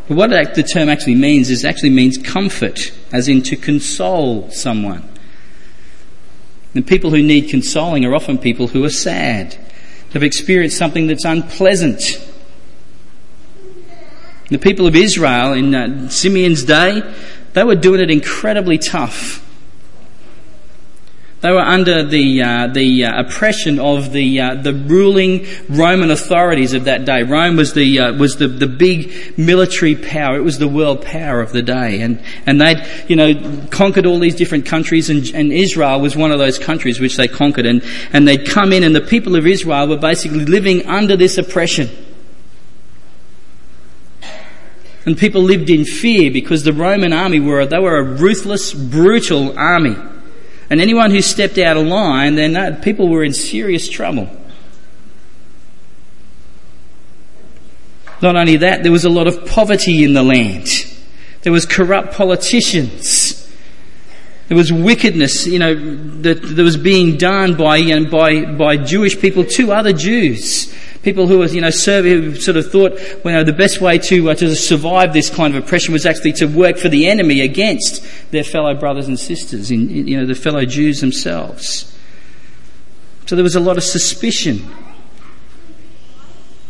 But 0.08 0.16
what 0.16 0.30
the 0.30 0.64
term 0.64 0.88
actually 0.88 1.14
means 1.14 1.48
is 1.48 1.64
actually 1.64 1.90
means 1.90 2.18
comfort, 2.18 2.92
as 3.12 3.28
in 3.28 3.42
to 3.42 3.54
console 3.54 4.50
someone. 4.50 5.08
And 6.74 6.86
people 6.86 7.10
who 7.10 7.22
need 7.22 7.48
consoling 7.48 8.04
are 8.04 8.14
often 8.14 8.38
people 8.38 8.68
who 8.68 8.84
are 8.84 8.90
sad, 8.90 9.56
have 10.12 10.22
experienced 10.22 10.76
something 10.76 11.06
that's 11.06 11.24
unpleasant. 11.24 12.02
The 14.50 14.58
people 14.58 14.86
of 14.86 14.96
Israel 14.96 15.52
in 15.52 15.74
uh, 15.74 16.08
Simeon's 16.08 16.64
day, 16.64 17.02
they 17.52 17.64
were 17.64 17.74
doing 17.74 18.00
it 18.00 18.10
incredibly 18.10 18.78
tough. 18.78 19.44
They 21.40 21.52
were 21.52 21.60
under 21.60 22.02
the, 22.02 22.42
uh, 22.42 22.66
the 22.66 23.04
uh, 23.04 23.20
oppression 23.20 23.78
of 23.78 24.10
the, 24.10 24.40
uh, 24.40 24.54
the 24.56 24.72
ruling 24.72 25.46
Roman 25.68 26.10
authorities 26.10 26.72
of 26.72 26.84
that 26.84 27.04
day. 27.04 27.22
Rome 27.22 27.54
was, 27.54 27.74
the, 27.74 28.00
uh, 28.00 28.12
was 28.14 28.36
the, 28.38 28.48
the 28.48 28.66
big 28.66 29.38
military 29.38 29.94
power. 29.94 30.36
It 30.36 30.42
was 30.42 30.58
the 30.58 30.66
world 30.66 31.04
power 31.04 31.40
of 31.40 31.52
the 31.52 31.62
day. 31.62 32.00
And, 32.00 32.20
and 32.44 32.60
they'd, 32.60 32.84
you 33.06 33.14
know, 33.14 33.66
conquered 33.70 34.04
all 34.04 34.18
these 34.18 34.34
different 34.34 34.66
countries 34.66 35.10
and, 35.10 35.28
and 35.32 35.52
Israel 35.52 36.00
was 36.00 36.16
one 36.16 36.32
of 36.32 36.40
those 36.40 36.58
countries 36.58 36.98
which 36.98 37.16
they 37.16 37.28
conquered. 37.28 37.66
And, 37.66 37.84
and 38.12 38.26
they'd 38.26 38.44
come 38.44 38.72
in 38.72 38.82
and 38.82 38.92
the 38.92 39.00
people 39.00 39.36
of 39.36 39.46
Israel 39.46 39.86
were 39.86 39.96
basically 39.96 40.44
living 40.44 40.86
under 40.86 41.16
this 41.16 41.38
oppression. 41.38 41.88
And 45.06 45.16
people 45.16 45.42
lived 45.42 45.70
in 45.70 45.84
fear 45.84 46.32
because 46.32 46.64
the 46.64 46.72
Roman 46.72 47.12
army 47.12 47.38
were, 47.38 47.64
they 47.64 47.78
were 47.78 47.96
a 47.96 48.02
ruthless, 48.02 48.74
brutal 48.74 49.56
army. 49.56 49.96
And 50.70 50.80
anyone 50.80 51.10
who 51.10 51.22
stepped 51.22 51.58
out 51.58 51.76
of 51.76 51.86
line, 51.86 52.34
then 52.34 52.56
uh, 52.56 52.80
people 52.82 53.08
were 53.08 53.24
in 53.24 53.32
serious 53.32 53.88
trouble. 53.88 54.28
Not 58.20 58.36
only 58.36 58.56
that, 58.56 58.82
there 58.82 58.92
was 58.92 59.04
a 59.04 59.10
lot 59.10 59.26
of 59.26 59.46
poverty 59.46 60.04
in 60.04 60.12
the 60.12 60.22
land. 60.22 60.66
There 61.42 61.52
was 61.52 61.64
corrupt 61.64 62.14
politicians. 62.14 63.48
There 64.48 64.56
was 64.56 64.72
wickedness, 64.72 65.46
you 65.46 65.58
know, 65.58 65.74
that, 66.22 66.42
that 66.42 66.62
was 66.62 66.76
being 66.76 67.16
done 67.16 67.54
by, 67.54 67.76
you 67.76 68.00
know, 68.00 68.10
by, 68.10 68.44
by 68.44 68.76
Jewish 68.76 69.20
people 69.20 69.44
to 69.44 69.72
other 69.72 69.92
Jews. 69.92 70.74
People 71.02 71.26
who 71.26 71.38
were, 71.38 71.46
you 71.46 71.60
know, 71.60 71.70
serve, 71.70 72.04
who 72.04 72.34
sort 72.34 72.56
of 72.56 72.70
thought, 72.70 72.98
you 73.24 73.30
know, 73.30 73.44
the 73.44 73.52
best 73.52 73.80
way 73.80 73.98
to, 73.98 74.30
uh, 74.30 74.34
to 74.34 74.54
survive 74.56 75.12
this 75.12 75.30
kind 75.30 75.54
of 75.54 75.64
oppression 75.64 75.92
was 75.92 76.04
actually 76.04 76.32
to 76.34 76.46
work 76.46 76.76
for 76.76 76.88
the 76.88 77.06
enemy 77.06 77.40
against 77.40 78.04
their 78.32 78.44
fellow 78.44 78.74
brothers 78.74 79.06
and 79.06 79.18
sisters, 79.18 79.70
in, 79.70 79.88
in, 79.90 80.08
you 80.08 80.16
know, 80.16 80.26
the 80.26 80.34
fellow 80.34 80.64
Jews 80.64 81.00
themselves. 81.00 81.96
So 83.26 83.36
there 83.36 83.44
was 83.44 83.54
a 83.54 83.60
lot 83.60 83.76
of 83.76 83.84
suspicion. 83.84 84.68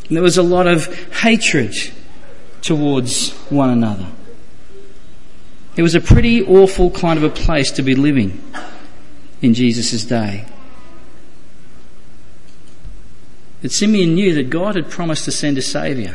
And 0.09 0.17
there 0.17 0.23
was 0.23 0.39
a 0.39 0.43
lot 0.43 0.67
of 0.67 0.87
hatred 1.21 1.75
towards 2.63 3.31
one 3.51 3.71
another. 3.71 4.09
It 5.77 5.83
was 5.83 5.95
a 5.95 6.01
pretty 6.01 6.45
awful 6.45 6.91
kind 6.91 7.17
of 7.17 7.23
a 7.23 7.31
place 7.31 7.71
to 7.73 7.83
be 7.83 7.95
living 7.95 8.43
in 9.41 9.55
Jesus' 9.55 10.05
day. 10.05 10.45
But 13.61 13.73
Simeon 13.73 14.15
knew 14.15 14.35
that 14.35 14.51
God 14.51 14.77
had 14.77 14.91
promised 14.91 15.25
to 15.25 15.33
send 15.33 15.59
a 15.59 15.63
Saviour. 15.63 16.15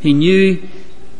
He 0.00 0.12
knew 0.12 0.68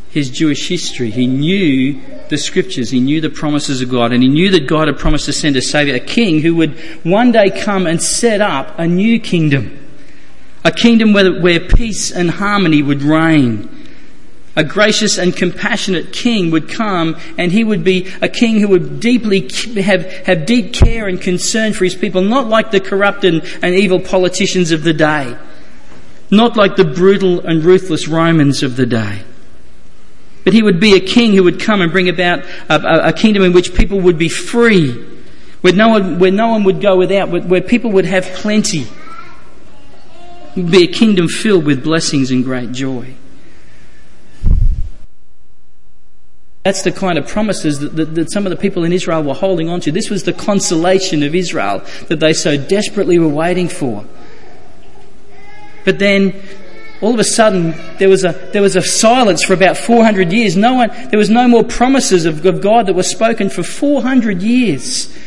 his 0.09 0.29
Jewish 0.29 0.69
history. 0.69 1.11
He 1.11 1.27
knew 1.27 2.01
the 2.29 2.37
scriptures. 2.37 2.89
He 2.89 2.99
knew 2.99 3.19
the 3.19 3.29
promises 3.29 3.81
of 3.81 3.89
God. 3.89 4.13
And 4.13 4.23
he 4.23 4.29
knew 4.29 4.49
that 4.51 4.67
God 4.67 4.87
had 4.87 4.97
promised 4.97 5.25
to 5.25 5.33
send 5.33 5.55
a 5.57 5.61
Saviour, 5.61 5.97
a 5.97 5.99
king 5.99 6.41
who 6.41 6.55
would 6.55 6.77
one 7.03 7.31
day 7.31 7.49
come 7.49 7.85
and 7.85 8.01
set 8.01 8.41
up 8.41 8.79
a 8.79 8.87
new 8.87 9.19
kingdom. 9.19 9.85
A 10.63 10.71
kingdom 10.71 11.13
where, 11.13 11.39
where 11.41 11.59
peace 11.59 12.11
and 12.11 12.31
harmony 12.31 12.81
would 12.81 13.01
reign. 13.01 13.76
A 14.57 14.63
gracious 14.63 15.19
and 15.19 15.35
compassionate 15.35 16.11
king 16.11 16.49
would 16.49 16.67
come 16.67 17.15
and 17.37 17.51
he 17.51 17.63
would 17.63 17.83
be 17.83 18.11
a 18.23 18.27
king 18.27 18.59
who 18.59 18.69
would 18.69 18.99
deeply 18.99 19.47
have, 19.79 20.03
have 20.25 20.47
deep 20.47 20.73
care 20.73 21.07
and 21.07 21.21
concern 21.21 21.73
for 21.73 21.83
his 21.83 21.93
people, 21.93 22.23
not 22.23 22.47
like 22.47 22.71
the 22.71 22.79
corrupt 22.79 23.23
and, 23.23 23.43
and 23.61 23.75
evil 23.75 23.99
politicians 23.99 24.71
of 24.71 24.83
the 24.83 24.93
day. 24.93 25.37
Not 26.31 26.57
like 26.57 26.75
the 26.75 26.85
brutal 26.85 27.39
and 27.41 27.63
ruthless 27.63 28.07
Romans 28.07 28.63
of 28.63 28.75
the 28.75 28.87
day. 28.87 29.21
But 30.43 30.53
he 30.53 30.63
would 30.63 30.79
be 30.79 30.95
a 30.95 30.99
king 30.99 31.33
who 31.33 31.43
would 31.43 31.59
come 31.59 31.79
and 31.81 31.91
bring 31.91 32.09
about 32.09 32.39
a, 32.67 33.09
a, 33.09 33.13
kingdom 33.13 33.43
in 33.43 33.53
which 33.53 33.75
people 33.75 33.99
would 33.99 34.17
be 34.17 34.27
free, 34.27 34.91
where 35.61 35.73
no 35.73 35.89
one, 35.89 36.17
where 36.17 36.31
no 36.31 36.47
one 36.47 36.63
would 36.63 36.81
go 36.81 36.97
without, 36.97 37.29
where, 37.29 37.41
where 37.41 37.61
people 37.61 37.91
would 37.91 38.05
have 38.05 38.25
plenty. 38.33 38.87
It 40.55 40.63
would 40.63 40.71
be 40.71 40.83
a 40.83 40.91
kingdom 40.91 41.27
filled 41.27 41.65
with 41.65 41.83
blessings 41.83 42.31
and 42.31 42.43
great 42.43 42.71
joy. 42.71 43.13
That's 46.67 46.81
the 46.81 46.91
kind 46.91 47.17
of 47.17 47.25
promises 47.25 47.79
that, 47.79 47.95
that, 47.95 48.15
that, 48.15 48.29
some 48.29 48.45
of 48.45 48.49
the 48.49 48.57
people 48.57 48.83
in 48.83 48.91
Israel 48.91 49.23
were 49.23 49.33
holding 49.33 49.69
on 49.69 49.79
to. 49.79 49.89
This 49.89 50.09
was 50.09 50.23
the 50.23 50.33
consolation 50.33 51.23
of 51.23 51.33
Israel 51.33 51.81
that 52.09 52.19
they 52.19 52.33
so 52.33 52.57
desperately 52.57 53.17
were 53.17 53.29
waiting 53.29 53.69
for. 53.69 54.03
But 55.85 55.97
then 55.97 56.35
all 56.99 57.13
of 57.13 57.21
a 57.21 57.23
sudden 57.23 57.73
there 57.99 58.09
was 58.09 58.25
a, 58.25 58.33
there 58.51 58.61
was 58.61 58.75
a 58.75 58.81
silence 58.81 59.45
for 59.45 59.53
about 59.53 59.77
400 59.77 60.33
years. 60.33 60.57
No 60.57 60.73
one, 60.73 60.89
there 61.09 61.17
was 61.17 61.29
no 61.29 61.47
more 61.47 61.63
promises 61.63 62.25
of, 62.25 62.45
of 62.45 62.59
God 62.59 62.87
that 62.87 62.95
were 62.95 63.01
spoken 63.01 63.49
for 63.49 63.63
400 63.63 64.41
years. 64.41 65.17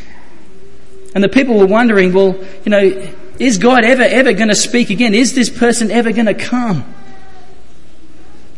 And 1.14 1.24
the 1.24 1.30
people 1.30 1.56
were 1.56 1.66
wondering, 1.66 2.12
well, 2.12 2.36
you 2.66 2.70
know, 2.70 3.14
is 3.38 3.56
God 3.56 3.82
ever, 3.86 4.02
ever 4.02 4.34
going 4.34 4.50
to 4.50 4.54
speak 4.54 4.90
again? 4.90 5.14
Is 5.14 5.34
this 5.34 5.48
person 5.48 5.90
ever 5.90 6.12
going 6.12 6.26
to 6.26 6.34
come? 6.34 6.84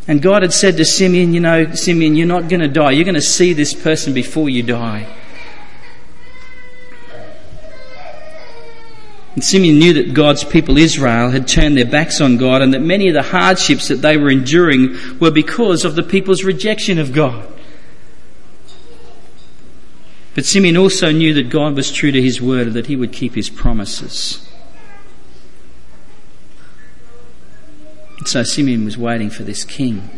And 0.07 0.21
God 0.21 0.41
had 0.41 0.51
said 0.51 0.77
to 0.77 0.85
Simeon, 0.85 1.33
you 1.33 1.39
know, 1.39 1.73
Simeon, 1.73 2.15
you're 2.15 2.27
not 2.27 2.49
going 2.49 2.59
to 2.59 2.67
die. 2.67 2.91
You're 2.91 3.05
going 3.05 3.15
to 3.15 3.21
see 3.21 3.53
this 3.53 3.73
person 3.73 4.13
before 4.13 4.49
you 4.49 4.61
die. 4.61 5.07
And 9.35 9.43
Simeon 9.43 9.79
knew 9.79 9.93
that 9.93 10.13
God's 10.13 10.43
people 10.43 10.77
Israel 10.77 11.29
had 11.29 11.47
turned 11.47 11.75
their 11.75 11.85
backs 11.85 12.21
on 12.21 12.37
God 12.37 12.61
and 12.61 12.73
that 12.73 12.81
many 12.81 13.07
of 13.07 13.13
the 13.13 13.23
hardships 13.23 13.87
that 13.87 14.01
they 14.01 14.17
were 14.17 14.29
enduring 14.29 15.19
were 15.19 15.31
because 15.31 15.85
of 15.85 15.95
the 15.95 16.03
people's 16.03 16.43
rejection 16.43 16.99
of 16.99 17.13
God. 17.13 17.47
But 20.35 20.45
Simeon 20.45 20.77
also 20.77 21.11
knew 21.11 21.33
that 21.35 21.49
God 21.49 21.75
was 21.75 21.91
true 21.91 22.11
to 22.11 22.21
his 22.21 22.41
word 22.41 22.67
and 22.67 22.75
that 22.75 22.87
he 22.87 22.95
would 22.95 23.11
keep 23.11 23.35
his 23.35 23.49
promises. 23.49 24.47
And 28.23 28.27
so 28.29 28.41
Simeon 28.41 28.85
was 28.85 28.97
waiting 28.97 29.29
for 29.29 29.43
this 29.43 29.65
king. 29.65 30.09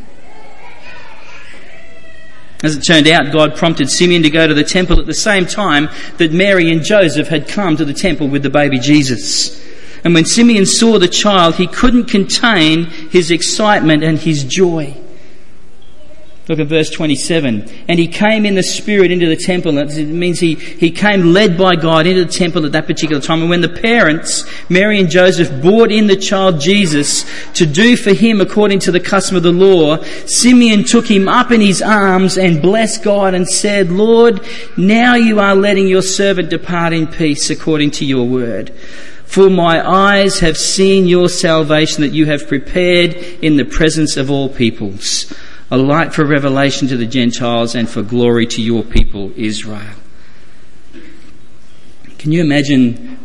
As 2.61 2.77
it 2.77 2.81
turned 2.81 3.07
out, 3.07 3.33
God 3.33 3.55
prompted 3.55 3.89
Simeon 3.89 4.21
to 4.21 4.29
go 4.29 4.45
to 4.45 4.53
the 4.53 4.63
temple 4.63 4.99
at 4.99 5.07
the 5.07 5.13
same 5.15 5.47
time 5.47 5.89
that 6.17 6.31
Mary 6.31 6.71
and 6.71 6.83
Joseph 6.83 7.29
had 7.29 7.47
come 7.47 7.75
to 7.77 7.83
the 7.83 7.95
temple 7.95 8.27
with 8.27 8.43
the 8.43 8.51
baby 8.51 8.77
Jesus. 8.77 9.59
And 10.03 10.13
when 10.13 10.25
Simeon 10.25 10.67
saw 10.67 10.99
the 10.99 11.07
child, 11.07 11.55
he 11.55 11.65
couldn't 11.65 12.05
contain 12.05 12.85
his 12.85 13.31
excitement 13.31 14.03
and 14.03 14.19
his 14.19 14.43
joy. 14.43 14.95
Look 16.47 16.59
at 16.59 16.67
verse 16.67 16.91
27. 16.91 17.67
And 17.87 17.97
he 17.97 18.07
came 18.07 18.45
in 18.45 18.53
the 18.53 18.61
Spirit 18.61 19.09
into 19.09 19.27
the 19.27 19.35
temple. 19.35 19.79
It 19.79 20.05
means 20.05 20.39
he, 20.39 20.53
he 20.53 20.91
came 20.91 21.33
led 21.33 21.57
by 21.57 21.75
God 21.75 22.05
into 22.05 22.23
the 22.23 22.31
temple 22.31 22.67
at 22.67 22.71
that 22.73 22.85
particular 22.85 23.19
time. 23.19 23.41
And 23.41 23.49
when 23.49 23.61
the 23.61 23.69
parents, 23.69 24.45
Mary 24.69 24.99
and 24.99 25.09
Joseph, 25.09 25.61
brought 25.61 25.91
in 25.91 26.05
the 26.05 26.15
child 26.15 26.61
Jesus 26.61 27.25
to 27.53 27.65
do 27.65 27.97
for 27.97 28.13
him 28.13 28.41
according 28.41 28.79
to 28.81 28.91
the 28.91 28.99
custom 28.99 29.35
of 29.35 29.41
the 29.41 29.51
law, 29.51 30.03
Simeon 30.27 30.83
took 30.83 31.07
him 31.07 31.27
up 31.27 31.51
in 31.51 31.61
his 31.61 31.81
arms 31.81 32.37
and 32.37 32.61
blessed 32.61 33.03
God 33.03 33.33
and 33.33 33.47
said, 33.49 33.89
Lord, 33.89 34.39
now 34.77 35.15
you 35.15 35.39
are 35.39 35.55
letting 35.55 35.87
your 35.87 36.03
servant 36.03 36.51
depart 36.51 36.93
in 36.93 37.07
peace 37.07 37.49
according 37.49 37.89
to 37.91 38.05
your 38.05 38.27
word. 38.27 38.69
For 39.25 39.49
my 39.49 39.85
eyes 39.85 40.41
have 40.41 40.57
seen 40.57 41.07
your 41.07 41.27
salvation 41.27 42.03
that 42.03 42.13
you 42.13 42.27
have 42.27 42.47
prepared 42.47 43.15
in 43.15 43.57
the 43.57 43.65
presence 43.65 44.15
of 44.15 44.29
all 44.29 44.47
peoples 44.47 45.33
a 45.71 45.77
light 45.77 46.13
for 46.13 46.25
revelation 46.25 46.87
to 46.87 46.97
the 46.97 47.05
Gentiles 47.05 47.75
and 47.75 47.89
for 47.89 48.01
glory 48.01 48.45
to 48.47 48.61
your 48.61 48.83
people, 48.83 49.31
Israel. 49.35 49.95
Can 52.19 52.31
you 52.31 52.41
imagine 52.41 53.19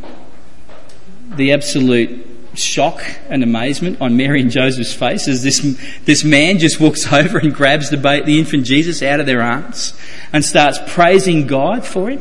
the 1.37 1.53
absolute 1.53 2.27
shock 2.55 3.03
and 3.29 3.43
amazement 3.43 4.01
on 4.01 4.17
Mary 4.17 4.41
and 4.41 4.51
Joseph's 4.51 4.93
face 4.93 5.29
as 5.29 5.43
this, 5.43 5.61
this 6.05 6.25
man 6.25 6.59
just 6.59 6.81
walks 6.81 7.11
over 7.13 7.39
and 7.39 7.55
grabs 7.55 7.91
the, 7.91 7.97
the 7.97 8.39
infant 8.39 8.65
Jesus 8.65 9.03
out 9.03 9.21
of 9.21 9.27
their 9.27 9.43
arms 9.43 9.99
and 10.33 10.45
starts 10.45 10.79
praising 10.87 11.47
God 11.47 11.85
for 11.85 12.11
it? 12.11 12.21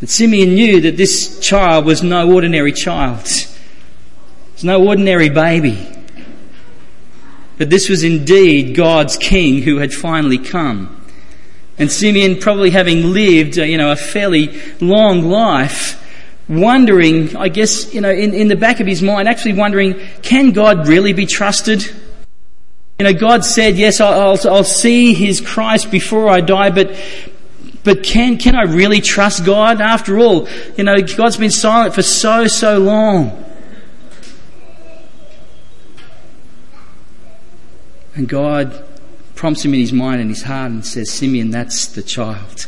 But 0.00 0.08
Simeon 0.08 0.54
knew 0.54 0.80
that 0.80 0.96
this 0.96 1.38
child 1.40 1.84
was 1.84 2.02
no 2.02 2.32
ordinary 2.32 2.72
child. 2.72 3.26
It's 4.60 4.64
no 4.66 4.86
ordinary 4.86 5.30
baby. 5.30 5.88
But 7.56 7.70
this 7.70 7.88
was 7.88 8.04
indeed 8.04 8.76
God's 8.76 9.16
king 9.16 9.62
who 9.62 9.78
had 9.78 9.90
finally 9.90 10.36
come. 10.36 11.02
And 11.78 11.90
Simeon, 11.90 12.38
probably 12.38 12.68
having 12.68 13.14
lived, 13.14 13.58
uh, 13.58 13.62
you 13.62 13.78
know, 13.78 13.90
a 13.90 13.96
fairly 13.96 14.60
long 14.82 15.22
life, 15.22 15.96
wondering, 16.46 17.34
I 17.38 17.48
guess, 17.48 17.94
you 17.94 18.02
know, 18.02 18.10
in, 18.10 18.34
in 18.34 18.48
the 18.48 18.54
back 18.54 18.80
of 18.80 18.86
his 18.86 19.00
mind, 19.00 19.28
actually 19.28 19.54
wondering, 19.54 19.98
can 20.20 20.50
God 20.50 20.86
really 20.86 21.14
be 21.14 21.24
trusted? 21.24 21.82
You 22.98 23.04
know, 23.04 23.14
God 23.14 23.46
said, 23.46 23.76
yes, 23.76 23.98
I'll, 23.98 24.12
I'll, 24.12 24.56
I'll 24.56 24.62
see 24.62 25.14
his 25.14 25.40
Christ 25.40 25.90
before 25.90 26.28
I 26.28 26.42
die, 26.42 26.68
but, 26.68 26.94
but 27.82 28.02
can, 28.02 28.36
can 28.36 28.54
I 28.54 28.64
really 28.64 29.00
trust 29.00 29.46
God? 29.46 29.80
After 29.80 30.18
all, 30.18 30.46
you 30.76 30.84
know, 30.84 31.00
God's 31.00 31.38
been 31.38 31.50
silent 31.50 31.94
for 31.94 32.02
so, 32.02 32.46
so 32.46 32.78
long. 32.78 33.46
And 38.20 38.28
God 38.28 38.84
prompts 39.34 39.64
him 39.64 39.72
in 39.72 39.80
his 39.80 39.94
mind 39.94 40.20
and 40.20 40.28
his 40.28 40.42
heart 40.42 40.70
and 40.70 40.84
says, 40.84 41.10
Simeon, 41.10 41.50
that's 41.50 41.86
the 41.86 42.02
child. 42.02 42.66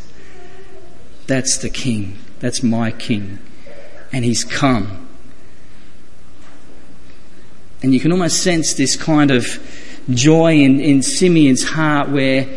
That's 1.27 1.59
the 1.59 1.69
king. 1.69 2.19
That's 2.41 2.63
my 2.63 2.91
king. 2.91 3.39
And 4.15 4.25
he's 4.25 4.45
come. 4.45 5.07
And 7.83 7.93
you 7.93 8.01
can 8.01 8.13
almost 8.13 8.43
sense 8.43 8.73
this 8.73 8.97
kind 8.97 9.31
of 9.31 9.47
joy 10.09 10.55
in, 10.55 10.81
in 10.81 11.03
Simeon's 11.03 11.65
heart 11.65 12.09
where 12.09 12.49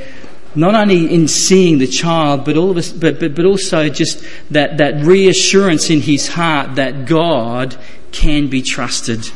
not 0.56 0.74
only 0.74 1.14
in 1.14 1.28
seeing 1.28 1.80
the 1.80 1.88
child, 1.88 2.46
but 2.46 2.56
all 2.56 2.72
of 2.72 2.78
us, 2.78 2.94
but, 2.94 3.20
but, 3.20 3.36
but 3.36 3.44
also 3.44 3.90
just 3.90 4.26
that, 4.52 4.78
that 4.78 5.04
reassurance 5.04 5.90
in 5.90 6.00
his 6.00 6.30
heart 6.30 6.76
that 6.76 7.06
God 7.06 7.76
can 8.14 8.48
be 8.48 8.62
trusted, 8.62 9.30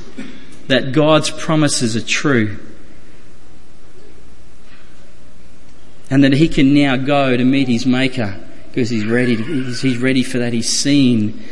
that 0.69 0.93
God's 0.93 1.29
promises 1.29 1.97
are 1.97 2.07
true. 2.07 2.57
And 6.09 6.23
that 6.23 6.33
he 6.33 6.47
can 6.47 6.73
now 6.73 6.95
go 6.95 7.37
to 7.37 7.43
meet 7.43 7.67
his 7.67 7.85
maker 7.85 8.39
because 8.67 8.89
he's 8.89 9.05
ready. 9.05 9.35
To, 9.35 9.43
he's 9.43 9.97
ready 9.97 10.23
for 10.23 10.39
that. 10.39 10.53
He's 10.53 10.69
seen. 10.69 11.43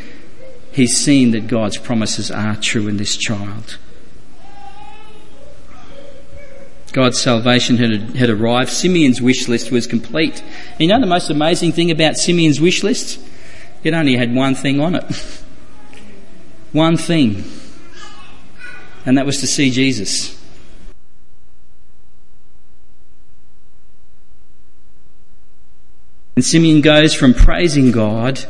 He's 0.72 0.98
seen 0.98 1.32
that 1.32 1.48
God's 1.48 1.78
promises 1.78 2.30
are 2.32 2.56
true 2.56 2.88
in 2.88 2.98
this 2.98 3.18
child. 3.18 3.78
God's 6.94 7.22
salvation 7.22 7.78
had, 7.78 8.16
had 8.16 8.30
arrived. 8.30 8.72
Simeon's 8.72 9.22
wish 9.22 9.48
list 9.48 9.72
was 9.72 9.86
complete. 9.86 10.44
You 10.80 10.88
know 10.88 11.00
the 11.00 11.06
most 11.06 11.30
amazing 11.30 11.72
thing 11.72 11.92
about 11.92 12.18
Simeon's 12.18 12.62
wish 12.62 12.84
list? 12.84 13.20
It 13.84 13.94
only 13.94 14.16
had 14.16 14.34
one 14.34 14.56
thing 14.56 14.80
on 14.80 14.96
it. 14.96 15.04
one 16.72 16.98
thing. 16.98 17.44
And 19.06 19.18
that 19.18 19.26
was 19.26 19.40
to 19.42 19.48
see 19.48 19.70
Jesus. 19.70 20.37
And 26.38 26.46
Simeon 26.46 26.82
goes 26.82 27.15
from 27.15 27.34
praising 27.34 27.91
God 27.91 28.46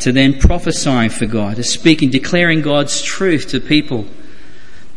to 0.00 0.12
then 0.12 0.40
prophesying 0.40 1.10
for 1.10 1.26
God, 1.26 1.56
to 1.56 1.62
speaking, 1.62 2.08
declaring 2.08 2.62
God's 2.62 3.02
truth 3.02 3.48
to 3.48 3.60
people. 3.60 4.06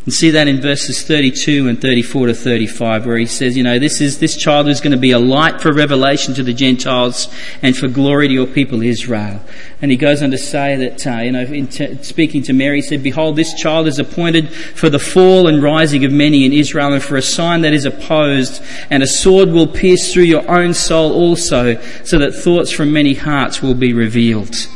And 0.06 0.14
see 0.14 0.32
that 0.32 0.50
in 0.50 0.60
verses 0.60 1.02
32 1.02 1.70
and 1.70 1.80
34 1.80 2.28
to 2.28 2.34
35 2.34 3.06
where 3.06 3.18
he 3.18 3.26
says, 3.26 3.56
you 3.56 3.64
know, 3.64 3.80
this 3.80 4.02
is, 4.02 4.20
this 4.20 4.36
child 4.36 4.68
is 4.68 4.82
going 4.82 4.92
to 4.92 4.98
be 4.98 5.12
a 5.12 5.20
light 5.20 5.62
for 5.62 5.72
revelation 5.72 6.34
to 6.34 6.44
the 6.44 6.54
Gentiles 6.54 7.34
and 7.62 7.76
for 7.78 7.88
glory 7.88 8.28
to 8.28 8.34
your 8.34 8.46
people 8.46 8.82
Israel. 8.82 9.40
And 9.82 9.92
he 9.92 9.96
goes 9.96 10.22
on 10.22 10.32
to 10.32 10.38
say 10.38 10.76
that, 10.76 11.08
uh, 11.08 11.22
you 11.22 11.32
know, 11.32 11.46
t- 11.68 12.04
speaking 12.04 12.42
to 12.44 12.54
Mary, 12.54 12.80
he 12.80 12.82
said, 12.82 13.02
behold, 13.02 13.38
this 13.38 13.54
child 13.54 13.88
is 13.88 13.98
appointed 13.98 14.52
for 14.52 14.90
the 14.90 15.00
fall 15.00 15.48
and 15.48 15.64
rising 15.64 16.04
of 16.04 16.12
many 16.12 16.46
in 16.46 16.52
Israel 16.52 16.92
and 16.92 17.02
for 17.02 17.16
a 17.16 17.22
sign 17.22 17.62
that 17.62 17.72
is 17.72 17.86
opposed 17.86 18.62
and 18.90 19.04
a 19.04 19.08
sword 19.08 19.52
will 19.52 19.68
pierce 19.68 20.12
through 20.12 20.24
your 20.24 20.50
own 20.52 20.74
soul 20.74 21.14
also 21.14 21.82
so 22.04 22.20
that 22.20 22.34
thoughts 22.34 22.74
from 22.74 22.92
many 22.92 23.14
hearts 23.14 23.62
will 23.62 23.74
be 23.74 23.94
revealed. 23.94 24.68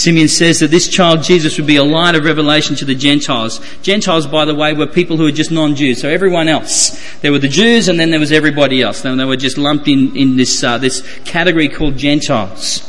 Simeon 0.00 0.28
says 0.28 0.60
that 0.60 0.70
this 0.70 0.88
child 0.88 1.22
Jesus 1.22 1.58
would 1.58 1.66
be 1.66 1.76
a 1.76 1.84
light 1.84 2.14
of 2.14 2.24
revelation 2.24 2.74
to 2.76 2.86
the 2.86 2.94
Gentiles. 2.94 3.60
Gentiles, 3.82 4.26
by 4.26 4.46
the 4.46 4.54
way, 4.54 4.72
were 4.72 4.86
people 4.86 5.18
who 5.18 5.24
were 5.24 5.30
just 5.30 5.50
non-Jews. 5.50 6.00
So 6.00 6.08
everyone 6.08 6.48
else. 6.48 6.98
There 7.20 7.30
were 7.30 7.38
the 7.38 7.48
Jews 7.48 7.88
and 7.88 8.00
then 8.00 8.10
there 8.10 8.18
was 8.18 8.32
everybody 8.32 8.80
else. 8.80 9.02
They 9.02 9.24
were 9.26 9.36
just 9.36 9.58
lumped 9.58 9.88
in, 9.88 10.16
in 10.16 10.36
this, 10.36 10.64
uh, 10.64 10.78
this 10.78 11.06
category 11.26 11.68
called 11.68 11.98
Gentiles. 11.98 12.86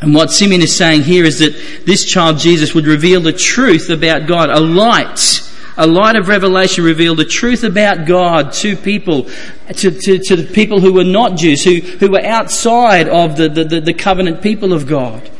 And 0.00 0.14
what 0.14 0.30
Simeon 0.30 0.62
is 0.62 0.74
saying 0.74 1.02
here 1.02 1.24
is 1.24 1.38
that 1.40 1.84
this 1.84 2.06
child 2.06 2.38
Jesus 2.38 2.74
would 2.74 2.86
reveal 2.86 3.20
the 3.20 3.32
truth 3.32 3.90
about 3.90 4.26
God, 4.26 4.48
a 4.48 4.60
light 4.60 5.45
a 5.76 5.86
light 5.86 6.16
of 6.16 6.28
revelation 6.28 6.84
revealed 6.84 7.18
the 7.18 7.24
truth 7.24 7.62
about 7.62 8.06
God 8.06 8.52
to 8.54 8.76
people, 8.76 9.24
to, 9.68 9.90
to, 9.90 10.18
to 10.18 10.36
the 10.36 10.48
people 10.52 10.80
who 10.80 10.92
were 10.92 11.04
not 11.04 11.36
Jews, 11.36 11.62
who, 11.62 11.80
who 11.80 12.10
were 12.10 12.24
outside 12.24 13.08
of 13.08 13.36
the, 13.36 13.48
the, 13.48 13.80
the 13.80 13.94
covenant 13.94 14.42
people 14.42 14.72
of 14.72 14.86
God. 14.86 15.30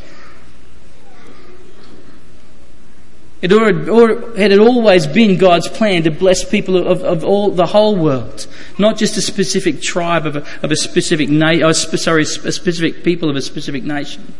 It, 3.39 3.51
had 3.51 4.59
always 4.59 5.05
been 5.05 5.37
God's 5.37 5.67
plan 5.67 6.03
to 6.03 6.11
bless 6.11 6.43
people 6.43 6.87
of, 6.87 7.03
of 7.03 7.23
all 7.23 7.51
the 7.51 7.67
whole 7.67 7.95
world, 7.95 8.47
not 8.79 8.97
just 8.97 9.15
a 9.15 9.21
specific 9.21 9.79
tribe 9.79 10.25
of 10.25 10.37
a, 10.37 10.45
of 10.63 10.71
a 10.71 10.75
specific 10.75 11.29
na- 11.29 11.71
sorry, 11.71 12.23
a 12.23 12.25
specific 12.25 13.03
people 13.03 13.29
of 13.29 13.35
a 13.35 13.41
specific 13.41 13.83
nation, 13.83 14.33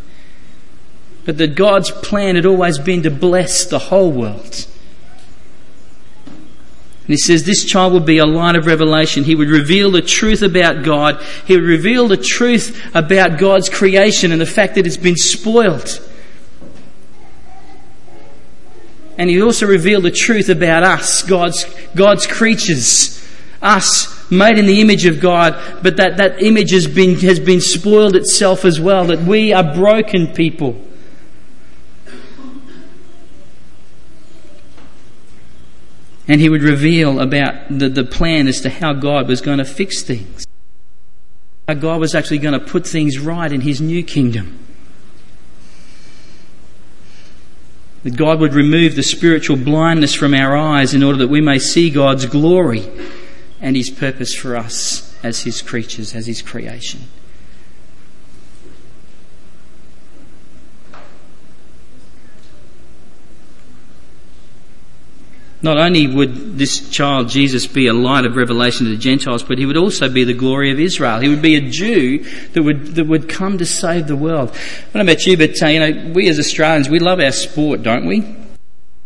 but 1.26 1.38
that 1.38 1.54
God's 1.54 1.92
plan 1.92 2.36
had 2.36 2.46
always 2.48 2.80
been 2.80 3.04
to 3.04 3.12
bless 3.12 3.66
the 3.66 3.78
whole 3.78 4.12
world. 4.12 4.66
And 7.08 7.14
he 7.14 7.18
says 7.18 7.46
this 7.46 7.64
child 7.64 7.94
would 7.94 8.06
be 8.06 8.18
a 8.18 8.26
light 8.26 8.58
of 8.58 8.66
revelation. 8.66 9.24
He 9.24 9.34
would 9.34 9.48
reveal 9.48 9.92
the 9.92 10.02
truth 10.02 10.42
about 10.42 10.84
God. 10.84 11.24
He 11.46 11.56
would 11.56 11.64
reveal 11.64 12.10
the 12.10 12.18
truth 12.18 12.86
about 12.94 13.40
God's 13.40 13.70
creation 13.70 14.34
and 14.34 14.42
the 14.42 14.46
fact 14.46 14.76
that 14.76 14.86
it's 14.86 14.98
been 14.98 15.16
spoiled. 15.16 16.06
And 19.18 19.30
he 19.30 19.42
also 19.42 19.68
revealed 19.68 20.04
the 20.04 20.12
truth 20.12 20.50
about 20.50 20.84
us, 20.84 21.24
God's, 21.24 21.66
God's 21.96 22.28
creatures. 22.28 23.26
Us, 23.62 24.30
made 24.30 24.58
in 24.58 24.66
the 24.66 24.82
image 24.82 25.06
of 25.06 25.22
God, 25.22 25.56
but 25.82 25.98
that, 25.98 26.18
that 26.18 26.44
image 26.44 26.72
has 26.72 26.88
been, 26.88 27.16
has 27.22 27.40
been 27.40 27.62
spoiled 27.62 28.18
itself 28.18 28.66
as 28.66 28.82
well, 28.82 29.06
that 29.06 29.22
we 29.22 29.54
are 29.54 29.74
broken 29.74 30.28
people. 30.28 30.80
And 36.28 36.42
he 36.42 36.50
would 36.50 36.62
reveal 36.62 37.20
about 37.20 37.56
the, 37.70 37.88
the 37.88 38.04
plan 38.04 38.48
as 38.48 38.62
to 38.62 38.70
how 38.70 38.94
God 38.94 39.28
was 39.28 39.42
going 39.42 39.60
to 39.60 39.66
fix 39.66 40.02
things. 40.02 40.46
How 41.68 41.74
God 41.74 42.00
was 42.00 42.16
actually 42.16 42.40
going 42.40 42.60
to 42.60 42.66
put 42.66 42.86
things 42.86 43.18
right 43.20 43.52
in 43.52 43.62
his 43.62 43.80
new 43.80 44.04
kingdom. 44.04 44.60
That 48.04 48.16
God 48.16 48.40
would 48.40 48.54
remove 48.54 48.96
the 48.96 49.04
spiritual 49.04 49.58
blindness 49.58 50.14
from 50.14 50.34
our 50.34 50.56
eyes 50.56 50.94
in 50.94 51.04
order 51.04 51.20
that 51.20 51.30
we 51.30 51.42
may 51.42 51.60
see 51.60 51.90
God's 51.90 52.26
glory 52.26 52.90
and 53.60 53.76
his 53.76 53.90
purpose 53.90 54.36
for 54.36 54.56
us 54.56 55.16
as 55.24 55.42
his 55.42 55.62
creatures, 55.62 56.14
as 56.14 56.28
his 56.28 56.42
creation. 56.42 57.02
Not 65.62 65.78
only 65.78 66.06
would 66.06 66.60
this 66.60 66.88
child 66.90 67.30
Jesus 67.30 67.66
be 67.66 67.88
a 67.88 67.94
light 67.94 68.26
of 68.26 68.36
revelation 68.36 68.86
to 68.86 68.92
the 68.92 68.98
Gentiles, 68.98 69.42
but 69.42 69.58
he 69.58 69.66
would 69.66 69.78
also 69.78 70.08
be 70.08 70.24
the 70.24 70.34
glory 70.34 70.72
of 70.72 70.80
Israel. 70.80 71.20
He 71.20 71.30
would 71.30 71.42
be 71.42 71.56
a 71.56 71.62
Jew 71.62 72.20
that 72.54 72.62
would 72.62 72.96
that 72.96 73.08
would 73.08 73.28
come 73.28 73.58
to 73.58 73.66
save 73.66 74.08
the 74.08 74.16
world. 74.16 74.52
I 74.52 74.84
don't 74.94 75.06
know 75.06 75.12
about 75.12 75.26
you, 75.26 75.36
but 75.36 75.62
uh, 75.62 75.68
you 75.68 75.80
know, 75.80 76.12
we 76.14 76.30
as 76.30 76.38
Australians, 76.38 76.90
we 76.90 77.00
love 77.00 77.20
our 77.20 77.32
sport, 77.32 77.82
don't 77.82 78.06
we? 78.06 78.36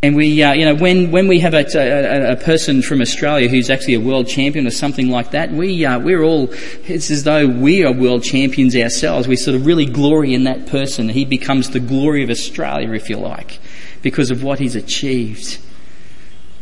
And 0.04 0.16
we, 0.16 0.42
uh, 0.42 0.54
you 0.54 0.66
know, 0.66 0.74
when, 0.74 1.12
when 1.12 1.28
we 1.28 1.40
have 1.42 1.54
a, 1.54 1.64
a, 1.76 2.32
a, 2.32 2.36
person 2.36 2.82
from 2.82 3.02
Australia 3.02 3.48
who's 3.48 3.70
actually 3.70 3.94
a 3.94 4.00
world 4.00 4.28
champion 4.28 4.66
or 4.66 4.72
something 4.72 5.12
like 5.12 5.30
that, 5.30 5.52
we, 5.52 5.86
uh, 5.86 6.00
we're 6.00 6.24
all, 6.24 6.50
it's 6.88 7.12
as 7.12 7.24
though 7.24 7.46
we 7.46 7.86
are 7.86 7.94
world 7.94 8.24
champions 8.24 8.76
ourselves. 8.76 9.28
We 9.28 9.36
sort 9.36 9.56
of 9.56 9.68
really 9.68 9.86
glory 9.86 10.34
in 10.34 10.46
that 10.46 10.66
person. 10.66 11.08
He 11.08 11.24
becomes 11.24 11.70
the 11.70 11.80
glory 11.80 12.24
of 12.24 12.32
Australia, 12.32 12.92
if 12.94 13.12
you 13.12 13.18
like, 13.18 13.60
because 14.02 14.32
of 14.32 14.42
what 14.42 14.58
he's 14.58 14.76
achieved. 14.76 15.60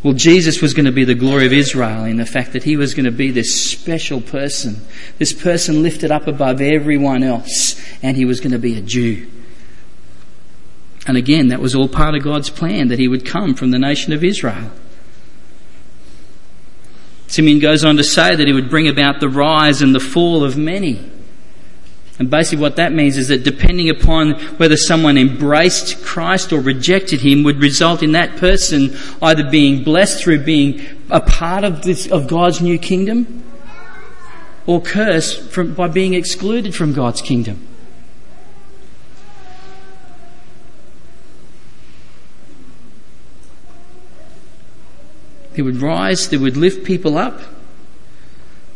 Well, 0.02 0.14
Jesus 0.14 0.62
was 0.62 0.74
going 0.74 0.86
to 0.86 0.94
be 0.94 1.04
the 1.04 1.14
glory 1.14 1.46
of 1.46 1.52
Israel 1.52 2.06
in 2.06 2.18
the 2.18 2.26
fact 2.26 2.54
that 2.54 2.64
he 2.64 2.78
was 2.78 2.94
going 2.94 3.06
to 3.06 3.12
be 3.12 3.32
this 3.32 3.54
special 3.54 4.22
person, 4.22 4.82
this 5.18 5.34
person 5.34 5.84
lifted 5.84 6.10
up 6.10 6.26
above 6.26 6.62
everyone 6.62 7.22
else, 7.22 7.82
and 8.02 8.16
he 8.16 8.24
was 8.24 8.40
going 8.40 8.54
to 8.54 8.60
be 8.60 8.78
a 8.78 8.82
Jew. 8.82 9.30
And 11.06 11.18
again, 11.18 11.50
that 11.50 11.60
was 11.60 11.76
all 11.76 11.90
part 11.90 12.16
of 12.16 12.24
God's 12.24 12.50
plan 12.50 12.88
that 12.88 13.00
he 13.00 13.08
would 13.08 13.26
come 13.26 13.56
from 13.56 13.72
the 13.72 13.80
nation 13.80 14.14
of 14.14 14.24
Israel. 14.24 14.72
Simeon 17.28 17.60
goes 17.60 17.84
on 17.84 17.98
to 17.98 18.04
say 18.04 18.36
that 18.36 18.48
he 18.48 18.54
would 18.54 18.70
bring 18.70 18.88
about 18.88 19.20
the 19.20 19.30
rise 19.30 19.82
and 19.82 19.94
the 19.94 20.00
fall 20.00 20.44
of 20.44 20.58
many. 20.58 21.12
And 22.20 22.30
basically 22.30 22.62
what 22.62 22.76
that 22.76 22.92
means 22.92 23.18
is 23.18 23.30
that 23.30 23.46
depending 23.46 23.90
upon 23.90 24.34
whether 24.58 24.76
someone 24.76 25.18
embraced 25.18 26.04
Christ 26.04 26.52
or 26.52 26.60
rejected 26.60 27.22
him 27.22 27.44
would 27.44 27.62
result 27.62 28.04
in 28.04 28.12
that 28.12 28.36
person 28.36 28.96
either 29.22 29.50
being 29.50 29.86
blessed 29.86 30.22
through 30.22 30.44
being 30.44 30.82
a 31.10 31.22
part 31.22 31.64
of 31.64 31.84
this, 31.84 32.12
of 32.12 32.28
God's 32.28 32.60
new 32.60 32.78
kingdom 32.78 33.46
or 34.68 34.82
cursed 34.82 35.50
from, 35.50 35.74
by 35.74 35.88
being 35.88 36.14
excluded 36.14 36.76
from 36.76 36.92
God's 36.92 37.22
kingdom. 37.22 37.66
He 45.56 45.62
would 45.62 45.78
rise, 45.78 46.28
they 46.28 46.38
would 46.38 46.58
lift 46.58 46.86
people 46.86 47.18
up, 47.18 47.42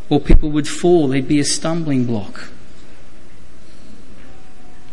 or 0.10 0.22
people 0.22 0.50
would 0.52 0.68
fall, 0.68 1.10
there'd 1.10 1.28
be 1.28 1.40
a 1.40 1.46
stumbling 1.46 2.06
block 2.06 2.53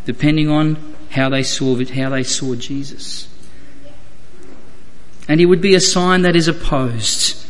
depending 0.05 0.49
on 0.49 0.95
how 1.11 1.29
they 1.29 1.43
saw 1.43 1.77
it, 1.79 1.91
how 1.91 2.11
they 2.11 2.23
saw 2.23 2.55
Jesus. 2.55 3.29
And 5.29 5.39
he 5.39 5.47
would 5.47 5.61
be 5.61 5.75
a 5.75 5.81
sign 5.81 6.23
that 6.23 6.35
is 6.35 6.49
opposed, 6.49 7.47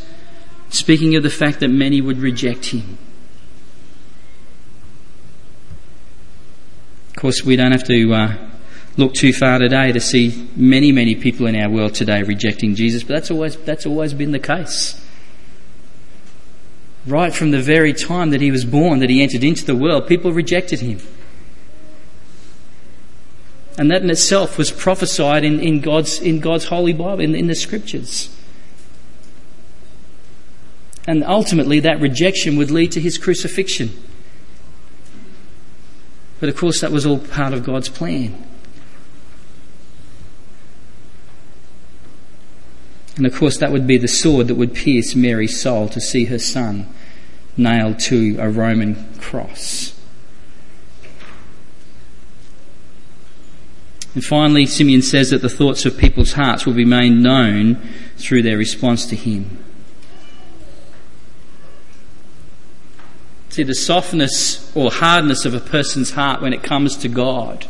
speaking 0.69 1.15
of 1.15 1.23
the 1.23 1.29
fact 1.29 1.59
that 1.61 1.69
many 1.69 2.01
would 2.01 2.17
reject 2.17 2.67
him. 2.67 2.97
Of 7.09 7.15
course, 7.15 7.43
we 7.43 7.55
don't 7.55 7.71
have 7.71 7.83
to 7.85 8.13
uh, 8.13 8.37
look 8.97 9.13
too 9.13 9.33
far 9.33 9.59
today 9.59 9.91
to 9.91 9.99
see 9.99 10.47
many, 10.55 10.91
many 10.91 11.15
people 11.15 11.47
in 11.47 11.55
our 11.55 11.69
world 11.69 11.93
today 11.93 12.23
rejecting 12.23 12.75
Jesus, 12.75 13.03
but 13.03 13.13
that's 13.13 13.31
always, 13.31 13.55
that's 13.57 13.85
always 13.85 14.13
been 14.13 14.31
the 14.31 14.39
case. 14.39 14.99
Right 17.05 17.33
from 17.33 17.51
the 17.51 17.61
very 17.61 17.93
time 17.93 18.29
that 18.29 18.41
he 18.41 18.51
was 18.51 18.63
born, 18.63 18.99
that 18.99 19.09
he 19.09 19.23
entered 19.23 19.43
into 19.43 19.65
the 19.65 19.75
world, 19.75 20.07
people 20.07 20.31
rejected 20.31 20.81
him. 20.81 20.99
And 23.77 23.89
that 23.89 24.01
in 24.01 24.09
itself 24.09 24.57
was 24.57 24.71
prophesied 24.71 25.43
in, 25.43 25.59
in, 25.59 25.79
God's, 25.79 26.19
in 26.19 26.39
God's 26.39 26.65
holy 26.65 26.93
Bible, 26.93 27.21
in, 27.21 27.35
in 27.35 27.47
the 27.47 27.55
scriptures. 27.55 28.35
And 31.07 31.23
ultimately, 31.23 31.79
that 31.79 31.99
rejection 31.99 32.57
would 32.57 32.69
lead 32.69 32.91
to 32.91 33.01
his 33.01 33.17
crucifixion. 33.17 33.91
But 36.39 36.49
of 36.49 36.57
course, 36.57 36.81
that 36.81 36.91
was 36.91 37.05
all 37.05 37.19
part 37.19 37.53
of 37.53 37.63
God's 37.63 37.89
plan. 37.89 38.47
And 43.17 43.25
of 43.25 43.35
course, 43.35 43.57
that 43.57 43.71
would 43.71 43.85
be 43.85 43.97
the 43.97 44.07
sword 44.07 44.47
that 44.47 44.55
would 44.55 44.73
pierce 44.73 45.15
Mary's 45.15 45.59
soul 45.61 45.87
to 45.89 46.01
see 46.01 46.25
her 46.25 46.39
son 46.39 46.87
nailed 47.57 47.99
to 47.99 48.37
a 48.39 48.49
Roman 48.49 49.13
cross. 49.19 49.93
And 54.13 54.23
finally, 54.23 54.65
Simeon 54.65 55.01
says 55.01 55.29
that 55.29 55.41
the 55.41 55.49
thoughts 55.49 55.85
of 55.85 55.97
people's 55.97 56.33
hearts 56.33 56.65
will 56.65 56.73
be 56.73 56.85
made 56.85 57.11
known 57.11 57.75
through 58.17 58.43
their 58.43 58.57
response 58.57 59.05
to 59.05 59.15
him. 59.15 59.57
See, 63.49 63.63
the 63.63 63.75
softness 63.75 64.71
or 64.75 64.91
hardness 64.91 65.45
of 65.45 65.53
a 65.53 65.59
person's 65.59 66.11
heart 66.11 66.41
when 66.41 66.53
it 66.53 66.63
comes 66.63 66.95
to 66.97 67.09
God 67.09 67.67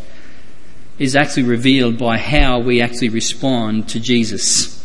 is 1.00 1.16
actually 1.16 1.44
revealed 1.44 1.98
by 1.98 2.18
how 2.18 2.60
we 2.60 2.82
actually 2.82 3.10
respond 3.10 3.90
to 3.90 4.00
Jesus. 4.00 4.78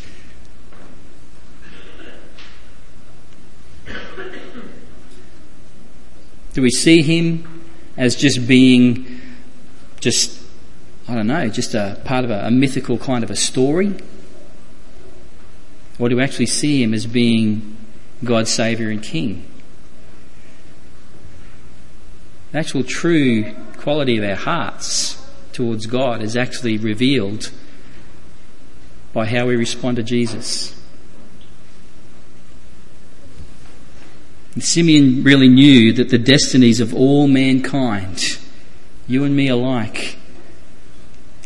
Do 6.54 6.62
we 6.62 6.70
see 6.70 7.02
him 7.02 7.46
as 7.98 8.16
just 8.16 8.48
being 8.48 9.20
just 10.00 10.35
I 11.08 11.14
don't 11.14 11.28
know, 11.28 11.48
just 11.48 11.74
a 11.74 12.00
part 12.04 12.24
of 12.24 12.30
a, 12.30 12.46
a 12.46 12.50
mythical 12.50 12.98
kind 12.98 13.22
of 13.22 13.30
a 13.30 13.36
story? 13.36 13.94
Or 15.98 16.08
do 16.08 16.16
we 16.16 16.22
actually 16.22 16.46
see 16.46 16.82
him 16.82 16.92
as 16.92 17.06
being 17.06 17.76
God's 18.24 18.52
Saviour 18.52 18.90
and 18.90 19.02
King? 19.02 19.44
The 22.52 22.58
actual 22.58 22.84
true 22.84 23.54
quality 23.78 24.18
of 24.18 24.24
our 24.24 24.36
hearts 24.36 25.24
towards 25.52 25.86
God 25.86 26.22
is 26.22 26.36
actually 26.36 26.76
revealed 26.76 27.50
by 29.12 29.26
how 29.26 29.46
we 29.46 29.56
respond 29.56 29.96
to 29.96 30.02
Jesus. 30.02 30.78
And 34.54 34.64
Simeon 34.64 35.22
really 35.22 35.48
knew 35.48 35.92
that 35.92 36.10
the 36.10 36.18
destinies 36.18 36.80
of 36.80 36.94
all 36.94 37.28
mankind, 37.28 38.38
you 39.06 39.24
and 39.24 39.36
me 39.36 39.48
alike, 39.48 40.15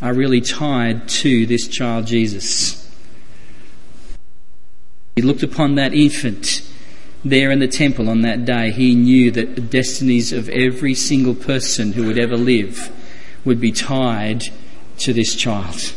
are 0.02 0.14
really 0.14 0.40
tied 0.40 1.08
to 1.08 1.46
this 1.46 1.68
child 1.68 2.06
Jesus. 2.06 2.88
He 5.16 5.22
looked 5.22 5.42
upon 5.42 5.74
that 5.74 5.92
infant 5.92 6.62
there 7.24 7.50
in 7.50 7.58
the 7.58 7.68
temple 7.68 8.08
on 8.08 8.22
that 8.22 8.44
day. 8.44 8.70
He 8.70 8.94
knew 8.94 9.30
that 9.32 9.54
the 9.54 9.60
destinies 9.60 10.32
of 10.32 10.48
every 10.48 10.94
single 10.94 11.34
person 11.34 11.92
who 11.92 12.06
would 12.06 12.18
ever 12.18 12.36
live 12.36 12.90
would 13.44 13.60
be 13.60 13.72
tied 13.72 14.44
to 14.98 15.12
this 15.12 15.34
child. 15.34 15.94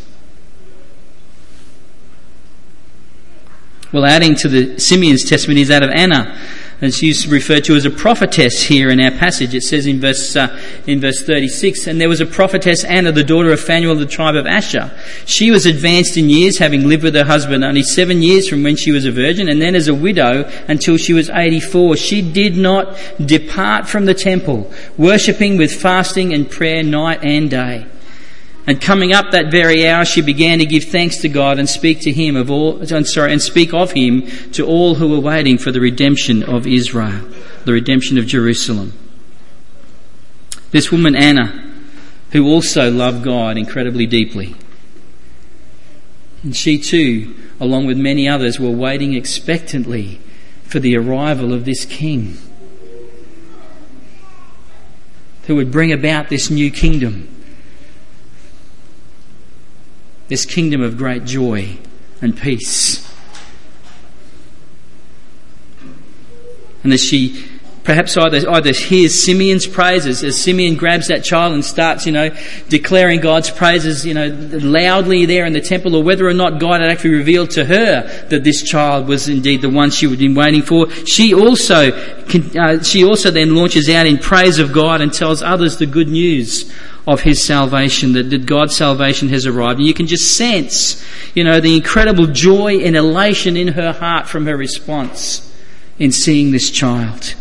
Well, 3.93 4.05
adding 4.05 4.35
to 4.35 4.49
the 4.49 4.79
Simeon's 4.79 5.29
testimony 5.29 5.61
is 5.61 5.67
that 5.67 5.83
of 5.83 5.91
Anna 5.91 6.37
and 6.83 6.93
she's 6.93 7.25
referred 7.27 7.63
to 7.63 7.75
as 7.75 7.85
a 7.85 7.89
prophetess 7.89 8.63
here 8.63 8.89
in 8.89 8.99
our 8.99 9.11
passage. 9.11 9.55
It 9.55 9.63
says 9.63 9.87
in 9.87 10.01
verse 10.01 10.35
uh, 10.35 10.59
in 10.85 10.99
verse 10.99 11.23
36, 11.23 11.87
and 11.87 12.01
there 12.01 12.09
was 12.09 12.19
a 12.19 12.25
prophetess 12.25 12.83
Anna, 12.83 13.13
the 13.13 13.23
daughter 13.23 13.53
of 13.53 13.61
Phanuel 13.61 13.95
the 13.95 14.05
tribe 14.05 14.35
of 14.35 14.45
Asher. 14.45 14.91
She 15.25 15.49
was 15.49 15.65
advanced 15.65 16.17
in 16.17 16.29
years, 16.29 16.57
having 16.57 16.89
lived 16.89 17.03
with 17.03 17.15
her 17.15 17.23
husband 17.23 17.63
only 17.63 17.83
seven 17.83 18.21
years 18.21 18.49
from 18.49 18.63
when 18.63 18.75
she 18.75 18.91
was 18.91 19.05
a 19.05 19.11
virgin, 19.11 19.47
and 19.47 19.61
then 19.61 19.75
as 19.75 19.87
a 19.87 19.95
widow 19.95 20.43
until 20.67 20.97
she 20.97 21.13
was 21.13 21.29
84. 21.29 21.95
She 21.95 22.21
did 22.21 22.57
not 22.57 22.97
depart 23.25 23.87
from 23.87 24.05
the 24.05 24.13
temple, 24.13 24.69
worshipping 24.97 25.57
with 25.57 25.73
fasting 25.73 26.33
and 26.33 26.51
prayer 26.51 26.83
night 26.83 27.23
and 27.23 27.49
day. 27.49 27.87
And 28.65 28.79
coming 28.81 29.11
up 29.11 29.31
that 29.31 29.51
very 29.51 29.87
hour, 29.87 30.05
she 30.05 30.21
began 30.21 30.59
to 30.59 30.65
give 30.65 30.85
thanks 30.85 31.17
to 31.17 31.29
God 31.29 31.59
and 31.59 31.67
speak 31.67 31.99
to 32.01 32.11
him 32.11 32.37
of 32.37 32.49
all, 32.49 32.81
I'm 32.93 33.03
sorry, 33.03 33.33
and 33.33 33.41
speak 33.41 33.73
of 33.73 33.91
him 33.91 34.25
to 34.51 34.65
all 34.65 34.95
who 34.95 35.09
were 35.09 35.19
waiting 35.19 35.57
for 35.57 35.71
the 35.71 35.81
redemption 35.81 36.43
of 36.43 36.65
Israel, 36.65 37.29
the 37.65 37.73
redemption 37.73 38.17
of 38.17 38.25
Jerusalem. 38.25 38.93
This 40.71 40.91
woman, 40.91 41.15
Anna, 41.15 41.71
who 42.31 42.47
also 42.47 42.89
loved 42.89 43.23
God 43.23 43.57
incredibly 43.57 44.05
deeply. 44.05 44.55
And 46.41 46.55
she 46.55 46.77
too, 46.79 47.35
along 47.59 47.85
with 47.85 47.97
many 47.97 48.29
others, 48.29 48.59
were 48.59 48.71
waiting 48.71 49.13
expectantly 49.13 50.21
for 50.63 50.79
the 50.79 50.95
arrival 50.95 51.53
of 51.53 51.65
this 51.65 51.85
king 51.85 52.37
who 55.47 55.55
would 55.55 55.71
bring 55.71 55.91
about 55.91 56.29
this 56.29 56.49
new 56.49 56.71
kingdom 56.71 57.32
this 60.27 60.45
kingdom 60.45 60.81
of 60.81 60.97
great 60.97 61.25
joy 61.25 61.77
and 62.21 62.37
peace. 62.37 63.09
And 66.83 66.91
as 66.91 67.03
she 67.03 67.53
perhaps 67.83 68.15
either, 68.15 68.49
either 68.49 68.71
hears 68.71 69.21
Simeon's 69.21 69.67
praises 69.67 70.23
as 70.23 70.41
Simeon 70.41 70.75
grabs 70.75 71.07
that 71.07 71.23
child 71.23 71.53
and 71.53 71.63
starts, 71.63 72.05
you 72.05 72.11
know, 72.11 72.29
declaring 72.69 73.19
God's 73.19 73.51
praises, 73.51 74.05
you 74.05 74.13
know, 74.13 74.27
loudly 74.27 75.25
there 75.25 75.45
in 75.45 75.53
the 75.53 75.61
temple, 75.61 75.95
or 75.95 76.03
whether 76.03 76.27
or 76.27 76.33
not 76.33 76.59
God 76.59 76.81
had 76.81 76.89
actually 76.89 77.15
revealed 77.15 77.51
to 77.51 77.65
her 77.65 78.27
that 78.29 78.43
this 78.43 78.63
child 78.63 79.07
was 79.07 79.27
indeed 79.27 79.61
the 79.61 79.69
one 79.69 79.91
she 79.91 80.09
had 80.09 80.19
been 80.19 80.35
waiting 80.35 80.61
for. 80.61 80.89
She 81.05 81.33
also, 81.33 81.91
uh, 81.91 82.81
she 82.81 83.03
also 83.03 83.31
then 83.31 83.55
launches 83.55 83.89
out 83.89 84.05
in 84.05 84.17
praise 84.17 84.59
of 84.59 84.71
God 84.71 85.01
and 85.01 85.11
tells 85.11 85.41
others 85.41 85.77
the 85.77 85.85
good 85.85 86.07
news 86.07 86.71
of 87.05 87.21
his 87.21 87.43
salvation, 87.43 88.13
that, 88.13 88.29
that 88.29 88.45
God's 88.45 88.75
salvation 88.75 89.29
has 89.29 89.45
arrived. 89.45 89.79
And 89.79 89.87
you 89.87 89.93
can 89.93 90.07
just 90.07 90.37
sense, 90.37 91.03
you 91.35 91.43
know, 91.43 91.59
the 91.59 91.75
incredible 91.75 92.27
joy 92.27 92.79
and 92.79 92.95
elation 92.95 93.57
in 93.57 93.69
her 93.69 93.91
heart 93.91 94.27
from 94.27 94.45
her 94.45 94.55
response 94.55 95.53
in 95.99 96.11
seeing 96.11 96.51
this 96.51 96.71
child. 96.71 97.35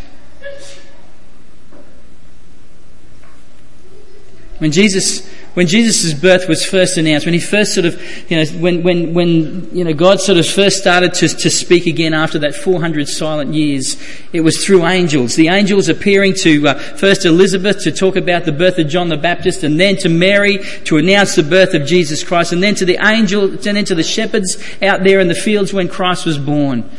When 4.58 4.70
Jesus 4.70 5.28
when 5.54 5.66
Jesus' 5.66 6.14
birth 6.14 6.48
was 6.48 6.64
first 6.64 6.96
announced, 6.96 7.26
when 7.26 7.34
he 7.34 7.40
first 7.40 7.74
sort 7.74 7.84
of, 7.84 8.00
you 8.30 8.38
know, 8.38 8.50
when, 8.58 8.82
when, 8.82 9.12
when, 9.12 9.68
you 9.76 9.84
know, 9.84 9.92
God 9.92 10.18
sort 10.18 10.38
of 10.38 10.46
first 10.46 10.78
started 10.78 11.12
to, 11.14 11.28
to 11.28 11.50
speak 11.50 11.86
again 11.86 12.14
after 12.14 12.38
that 12.38 12.54
400 12.54 13.06
silent 13.06 13.52
years, 13.52 14.02
it 14.32 14.40
was 14.40 14.64
through 14.64 14.86
angels. 14.86 15.36
The 15.36 15.48
angels 15.48 15.90
appearing 15.90 16.34
to 16.40 16.68
uh, 16.68 16.74
first 16.96 17.26
Elizabeth 17.26 17.82
to 17.82 17.92
talk 17.92 18.16
about 18.16 18.46
the 18.46 18.52
birth 18.52 18.78
of 18.78 18.88
John 18.88 19.10
the 19.10 19.18
Baptist, 19.18 19.62
and 19.62 19.78
then 19.78 19.96
to 19.98 20.08
Mary 20.08 20.58
to 20.84 20.96
announce 20.96 21.34
the 21.34 21.42
birth 21.42 21.74
of 21.74 21.84
Jesus 21.84 22.24
Christ, 22.24 22.52
and 22.52 22.62
then 22.62 22.74
to 22.76 22.86
the 22.86 22.96
angel, 23.06 23.50
and 23.50 23.60
then 23.60 23.84
to 23.84 23.94
the 23.94 24.02
shepherds 24.02 24.56
out 24.80 25.04
there 25.04 25.20
in 25.20 25.28
the 25.28 25.34
fields 25.34 25.70
when 25.74 25.86
Christ 25.86 26.24
was 26.24 26.38
born. 26.38 26.90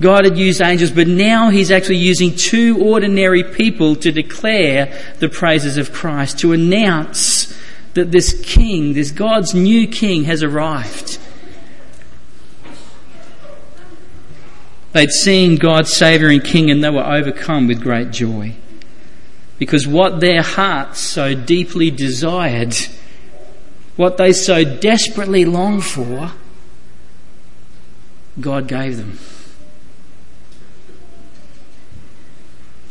God 0.00 0.24
had 0.24 0.38
used 0.38 0.62
angels, 0.62 0.92
but 0.92 1.08
now 1.08 1.50
He's 1.50 1.72
actually 1.72 1.96
using 1.96 2.36
two 2.36 2.80
ordinary 2.80 3.42
people 3.42 3.96
to 3.96 4.12
declare 4.12 4.96
the 5.18 5.28
praises 5.28 5.76
of 5.76 5.92
Christ, 5.92 6.38
to 6.38 6.52
announce 6.52 7.58
that 7.94 8.12
this 8.12 8.40
king, 8.44 8.92
this 8.92 9.10
God's 9.10 9.54
new 9.54 9.86
king, 9.86 10.24
has 10.24 10.42
arrived. 10.42 11.18
They'd 14.92 15.10
seen 15.10 15.56
God's 15.56 15.92
Saviour 15.92 16.30
and 16.30 16.42
King 16.42 16.70
and 16.70 16.82
they 16.82 16.90
were 16.90 17.04
overcome 17.04 17.68
with 17.68 17.80
great 17.80 18.10
joy. 18.10 18.54
Because 19.58 19.86
what 19.86 20.20
their 20.20 20.42
hearts 20.42 21.00
so 21.00 21.34
deeply 21.34 21.90
desired, 21.90 22.74
what 23.96 24.16
they 24.16 24.32
so 24.32 24.64
desperately 24.64 25.44
longed 25.44 25.84
for, 25.84 26.32
God 28.40 28.68
gave 28.68 28.96
them. 28.96 29.18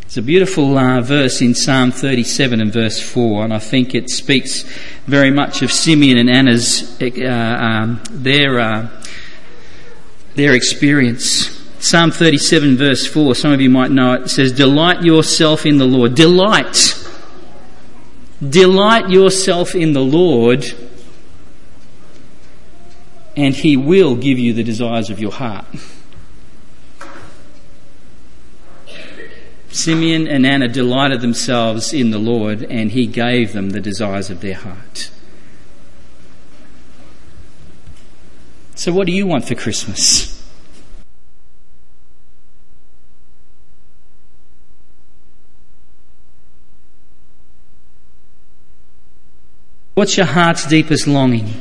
It's 0.08 0.15
a 0.15 0.22
beautiful 0.22 0.78
uh, 0.78 1.02
verse 1.02 1.41
in 1.41 1.54
Psalm 1.54 1.91
37 1.91 2.62
and 2.62 2.72
verse 2.72 2.98
4, 2.98 3.43
and 3.43 3.54
I 3.54 3.60
think 3.60 3.93
it 3.93 4.10
speaks 4.10 4.63
very 5.06 5.32
much 5.32 5.62
of 5.62 5.70
Simeon 5.70 6.17
and 6.17 6.30
Anna's 6.30 6.98
uh, 7.02 7.58
um, 7.60 8.02
their 8.10 8.58
uh, 8.58 9.04
their 10.36 10.54
experience. 10.54 11.50
Psalm 11.80 12.12
37 12.12 12.78
verse 12.78 13.06
4, 13.06 13.36
some 13.36 13.52
of 13.52 13.60
you 13.60 13.70
might 13.70 13.91
know 13.91 14.13
it, 14.13 14.22
it 14.22 14.30
says, 14.30 14.54
Delight 14.54 15.04
yourself 15.04 15.65
in 15.65 15.78
the 15.78 15.86
Lord. 15.86 16.15
Delight. 16.15 17.06
Delight 18.41 19.10
yourself 19.10 19.76
in 19.76 19.91
the 19.91 20.00
Lord, 20.00 20.74
and 23.36 23.54
He 23.54 23.76
will 23.76 24.15
give 24.15 24.39
you 24.39 24.54
the 24.54 24.63
desires 24.63 25.10
of 25.10 25.20
your 25.20 25.34
heart. 25.34 25.65
Simeon 29.77 30.27
and 30.27 30.43
Anna 30.43 30.67
delighted 30.67 31.21
themselves 31.21 31.93
in 31.93 32.09
the 32.09 32.17
Lord, 32.17 32.63
and 32.63 32.91
He 32.91 33.05
gave 33.05 33.53
them 33.53 33.69
the 33.69 33.79
desires 33.79 34.31
of 34.31 34.41
their 34.41 34.55
heart. 34.55 35.11
So, 38.73 38.91
what 38.91 39.05
do 39.05 39.13
you 39.13 39.27
want 39.27 39.45
for 39.45 39.53
Christmas? 39.53 40.33
What's 49.93 50.17
your 50.17 50.27
heart's 50.27 50.65
deepest 50.65 51.07
longing? 51.07 51.53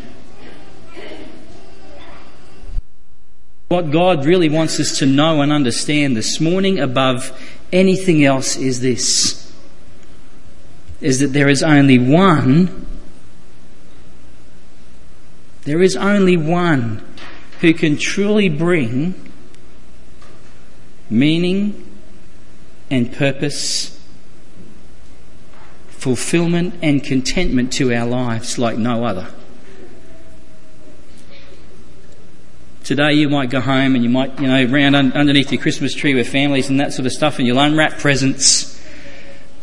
What 3.68 3.90
God 3.90 4.24
really 4.24 4.48
wants 4.48 4.78
us 4.78 4.98
to 5.00 5.06
know 5.06 5.40
and 5.42 5.50
understand 5.50 6.16
this 6.16 6.40
morning 6.40 6.78
above 6.78 7.32
anything 7.72 8.24
else 8.24 8.56
is 8.56 8.80
this 8.80 9.46
is 11.00 11.20
that 11.20 11.28
there 11.28 11.48
is 11.48 11.62
only 11.62 11.98
one. 11.98 12.86
There 15.64 15.82
is 15.82 15.96
only 15.96 16.36
one 16.36 17.04
who 17.60 17.74
can 17.74 17.96
truly 17.96 18.48
bring 18.48 19.32
meaning 21.10 21.82
and 22.90 23.12
purpose 23.12 24.00
fulfillment 25.88 26.74
and 26.82 27.02
contentment 27.02 27.72
to 27.72 27.92
our 27.92 28.06
lives 28.06 28.58
like 28.58 28.78
no 28.78 29.04
other 29.04 29.28
Today 32.86 33.14
you 33.14 33.28
might 33.28 33.50
go 33.50 33.60
home 33.60 33.96
and 33.96 34.04
you 34.04 34.10
might, 34.10 34.38
you 34.38 34.46
know, 34.46 34.64
round 34.66 34.94
un- 34.94 35.12
underneath 35.12 35.50
your 35.50 35.60
Christmas 35.60 35.92
tree 35.92 36.14
with 36.14 36.28
families 36.28 36.70
and 36.70 36.78
that 36.78 36.92
sort 36.92 37.04
of 37.04 37.10
stuff 37.10 37.38
and 37.38 37.44
you'll 37.44 37.58
unwrap 37.58 37.98
presents 37.98 38.80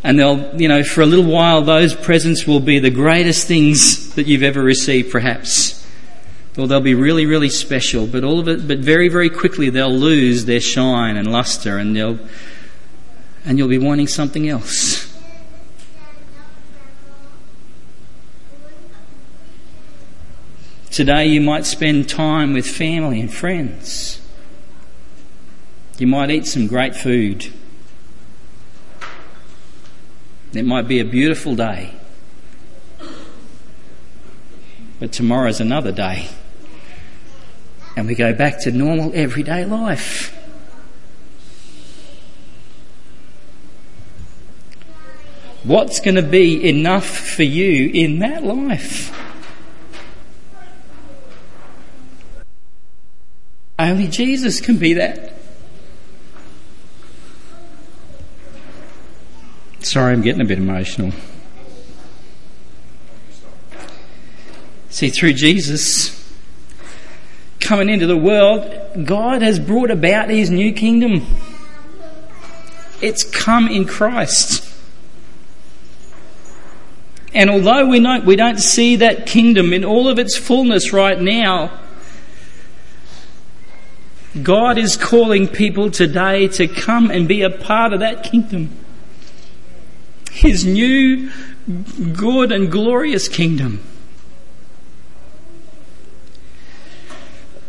And 0.03 0.19
they'll, 0.19 0.59
you 0.59 0.67
know, 0.67 0.83
for 0.83 0.99
a 0.99 1.05
little 1.05 1.31
while, 1.31 1.61
those 1.61 1.95
presents 1.95 2.45
will 2.45 2.59
be 2.59 2.79
the 2.79 2.89
greatest 2.89 3.47
things 3.47 4.13
that 4.15 4.27
you've 4.27 4.43
ever 4.43 4.61
received, 4.61 5.09
perhaps. 5.09 5.87
Or 6.57 6.67
they'll 6.67 6.81
be 6.81 6.95
really, 6.95 7.25
really 7.25 7.47
special, 7.47 8.07
but 8.07 8.25
all 8.25 8.41
of 8.41 8.49
it, 8.49 8.67
but 8.67 8.79
very, 8.79 9.07
very 9.07 9.29
quickly 9.29 9.69
they'll 9.69 9.89
lose 9.89 10.43
their 10.43 10.59
shine 10.59 11.15
and 11.15 11.31
luster 11.31 11.77
and 11.77 11.95
they'll, 11.95 12.19
and 13.45 13.57
you'll 13.57 13.69
be 13.69 13.77
wanting 13.77 14.07
something 14.07 14.49
else. 14.49 15.02
Today 20.93 21.25
you 21.25 21.41
might 21.41 21.65
spend 21.65 22.07
time 22.07 22.53
with 22.53 22.67
family 22.67 23.19
and 23.19 23.33
friends. 23.33 24.21
You 25.97 26.05
might 26.05 26.29
eat 26.29 26.45
some 26.45 26.67
great 26.67 26.95
food. 26.95 27.51
It 30.53 30.65
might 30.65 30.87
be 30.87 30.99
a 30.99 31.03
beautiful 31.03 31.55
day. 31.55 31.95
But 34.99 35.11
tomorrow's 35.11 35.59
another 35.59 35.91
day. 35.91 36.27
And 37.97 38.05
we 38.05 38.13
go 38.13 38.31
back 38.31 38.61
to 38.61 38.71
normal 38.71 39.11
everyday 39.15 39.65
life. 39.65 40.29
What's 45.63 45.99
going 45.99 46.17
to 46.17 46.21
be 46.21 46.69
enough 46.69 47.07
for 47.07 47.41
you 47.41 47.89
in 47.91 48.19
that 48.19 48.43
life? 48.43 49.22
Only 53.83 54.07
Jesus 54.07 54.61
can 54.61 54.77
be 54.77 54.93
that. 54.93 55.33
Sorry, 59.81 60.13
I'm 60.13 60.21
getting 60.21 60.39
a 60.39 60.45
bit 60.45 60.57
emotional. 60.57 61.11
See, 64.89 65.09
through 65.09 65.33
Jesus 65.33 66.33
coming 67.59 67.89
into 67.89 68.07
the 68.07 68.15
world, 68.15 69.05
God 69.05 69.41
has 69.41 69.59
brought 69.59 69.91
about 69.91 70.29
His 70.29 70.49
new 70.49 70.71
kingdom. 70.71 71.27
It's 73.01 73.25
come 73.25 73.67
in 73.67 73.85
Christ. 73.85 74.65
And 77.33 77.49
although 77.49 77.89
we 77.89 77.99
don't, 77.99 78.23
we 78.23 78.37
don't 78.37 78.59
see 78.59 78.95
that 78.95 79.25
kingdom 79.25 79.73
in 79.73 79.83
all 79.83 80.07
of 80.07 80.19
its 80.19 80.37
fullness 80.37 80.93
right 80.93 81.19
now, 81.19 81.82
God 84.41 84.79
is 84.79 84.97
calling 84.97 85.47
people 85.47 85.91
today 85.91 86.47
to 86.49 86.67
come 86.67 87.11
and 87.11 87.27
be 87.27 87.43
a 87.43 87.51
part 87.51 87.93
of 87.93 87.99
that 87.99 88.23
kingdom. 88.23 88.71
His 90.31 90.65
new, 90.65 91.31
good 92.13 92.51
and 92.51 92.71
glorious 92.71 93.27
kingdom. 93.27 93.79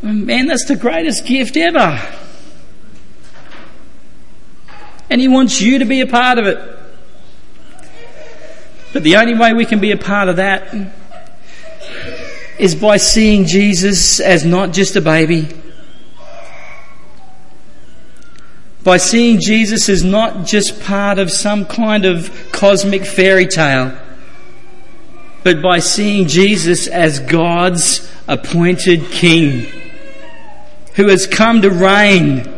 Man, 0.01 0.47
that's 0.47 0.65
the 0.65 0.77
greatest 0.77 1.27
gift 1.27 1.57
ever. 1.57 2.01
And 5.11 5.21
He 5.21 5.29
wants 5.29 5.61
you 5.61 5.79
to 5.79 5.85
be 5.85 6.01
a 6.01 6.07
part 6.07 6.39
of 6.39 6.47
it. 6.47 6.59
But 8.95 9.03
the 9.03 9.17
only 9.17 9.35
way 9.35 9.53
we 9.53 9.67
can 9.67 9.81
be 9.81 9.91
a 9.91 9.97
part 9.97 10.29
of 10.29 10.37
that 10.37 10.75
is 12.59 12.75
by 12.75 12.97
seeing 12.97 13.45
Jesus 13.45 14.21
as 14.21 14.45
not 14.47 14.73
just 14.73 14.97
a 14.97 15.01
baby, 15.01 15.49
by 18.85 18.99
seeing 18.99 19.41
Jesus 19.41 19.89
as 19.89 20.05
not 20.05 20.47
just 20.47 20.81
part 20.83 21.19
of 21.19 21.31
some 21.31 21.65
kind 21.65 22.05
of 22.05 22.51
cosmic 22.53 23.05
fairy 23.05 23.47
tale, 23.47 23.99
but 25.43 25.63
by 25.63 25.79
seeing 25.79 26.29
Jesus 26.29 26.87
as 26.87 27.19
God's 27.19 28.11
appointed 28.29 29.11
King 29.11 29.67
who 30.95 31.09
has 31.09 31.27
come 31.27 31.63
to 31.63 31.71
reign 31.71 32.51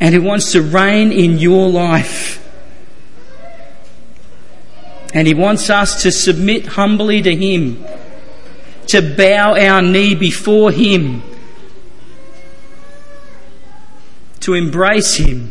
and 0.00 0.14
who 0.14 0.22
wants 0.22 0.52
to 0.52 0.62
reign 0.62 1.12
in 1.12 1.38
your 1.38 1.68
life. 1.68 2.42
And 5.12 5.26
he 5.26 5.34
wants 5.34 5.70
us 5.70 6.02
to 6.02 6.12
submit 6.12 6.66
humbly 6.66 7.22
to 7.22 7.34
him, 7.34 7.84
to 8.88 9.16
bow 9.16 9.58
our 9.58 9.82
knee 9.82 10.14
before 10.14 10.70
him, 10.70 11.22
to 14.46 14.54
embrace 14.54 15.16
him 15.16 15.50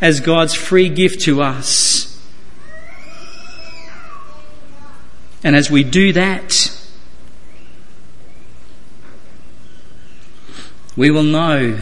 as 0.00 0.20
God's 0.20 0.54
free 0.54 0.88
gift 0.88 1.22
to 1.22 1.42
us. 1.42 2.16
And 5.42 5.56
as 5.56 5.68
we 5.68 5.82
do 5.82 6.12
that, 6.12 6.72
we 10.96 11.10
will 11.10 11.24
know 11.24 11.76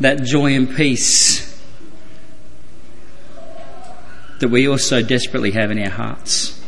that 0.00 0.24
joy 0.24 0.56
and 0.56 0.74
peace 0.74 1.46
that 4.40 4.48
we 4.48 4.66
also 4.66 5.00
desperately 5.00 5.52
have 5.52 5.70
in 5.70 5.78
our 5.78 5.90
hearts, 5.90 6.60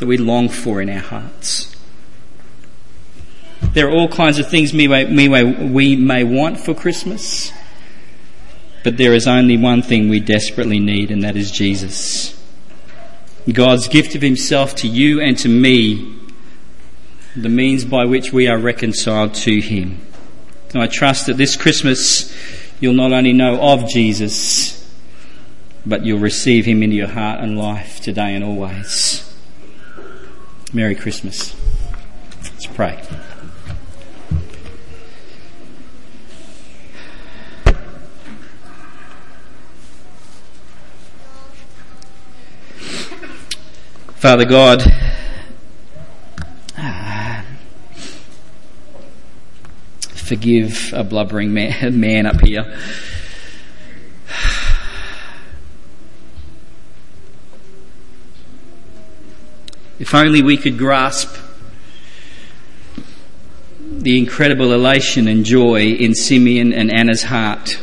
that 0.00 0.06
we 0.06 0.16
long 0.16 0.48
for 0.48 0.82
in 0.82 0.90
our 0.90 0.98
hearts. 0.98 1.61
There 3.72 3.88
are 3.88 3.90
all 3.90 4.08
kinds 4.08 4.38
of 4.38 4.48
things 4.48 4.72
we 4.72 4.88
may, 4.88 5.04
we 5.70 5.96
may 5.96 6.24
want 6.24 6.60
for 6.60 6.74
Christmas, 6.74 7.52
but 8.84 8.96
there 8.96 9.14
is 9.14 9.26
only 9.26 9.56
one 9.56 9.82
thing 9.82 10.08
we 10.08 10.20
desperately 10.20 10.78
need, 10.78 11.10
and 11.10 11.24
that 11.24 11.36
is 11.36 11.50
Jesus. 11.50 12.38
God's 13.50 13.88
gift 13.88 14.14
of 14.14 14.22
Himself 14.22 14.74
to 14.76 14.88
you 14.88 15.20
and 15.20 15.38
to 15.38 15.48
me, 15.48 16.18
the 17.34 17.48
means 17.48 17.84
by 17.84 18.04
which 18.04 18.32
we 18.32 18.46
are 18.46 18.58
reconciled 18.58 19.34
to 19.34 19.60
Him. 19.60 20.00
And 20.74 20.82
I 20.82 20.86
trust 20.86 21.26
that 21.26 21.36
this 21.36 21.56
Christmas 21.56 22.34
you'll 22.80 22.94
not 22.94 23.12
only 23.12 23.32
know 23.32 23.60
of 23.60 23.88
Jesus, 23.88 24.82
but 25.86 26.04
you'll 26.04 26.18
receive 26.18 26.64
him 26.64 26.82
into 26.82 26.96
your 26.96 27.08
heart 27.08 27.40
and 27.40 27.58
life 27.58 28.00
today 28.00 28.34
and 28.34 28.44
always. 28.44 29.32
Merry 30.72 30.94
Christmas. 30.94 31.54
Let's 32.42 32.66
pray. 32.66 33.00
Father 44.22 44.44
God, 44.44 44.80
forgive 50.14 50.92
a 50.94 51.02
blubbering 51.02 51.52
man, 51.52 52.26
up 52.26 52.40
here. 52.40 52.72
If 59.98 60.14
only 60.14 60.40
we 60.40 60.56
could 60.56 60.78
grasp 60.78 61.36
the 63.80 64.16
incredible 64.18 64.72
elation 64.72 65.26
and 65.26 65.44
joy 65.44 65.86
in 65.86 66.14
Simeon 66.14 66.72
and 66.72 66.92
Anna's 66.92 67.24
heart. 67.24 67.82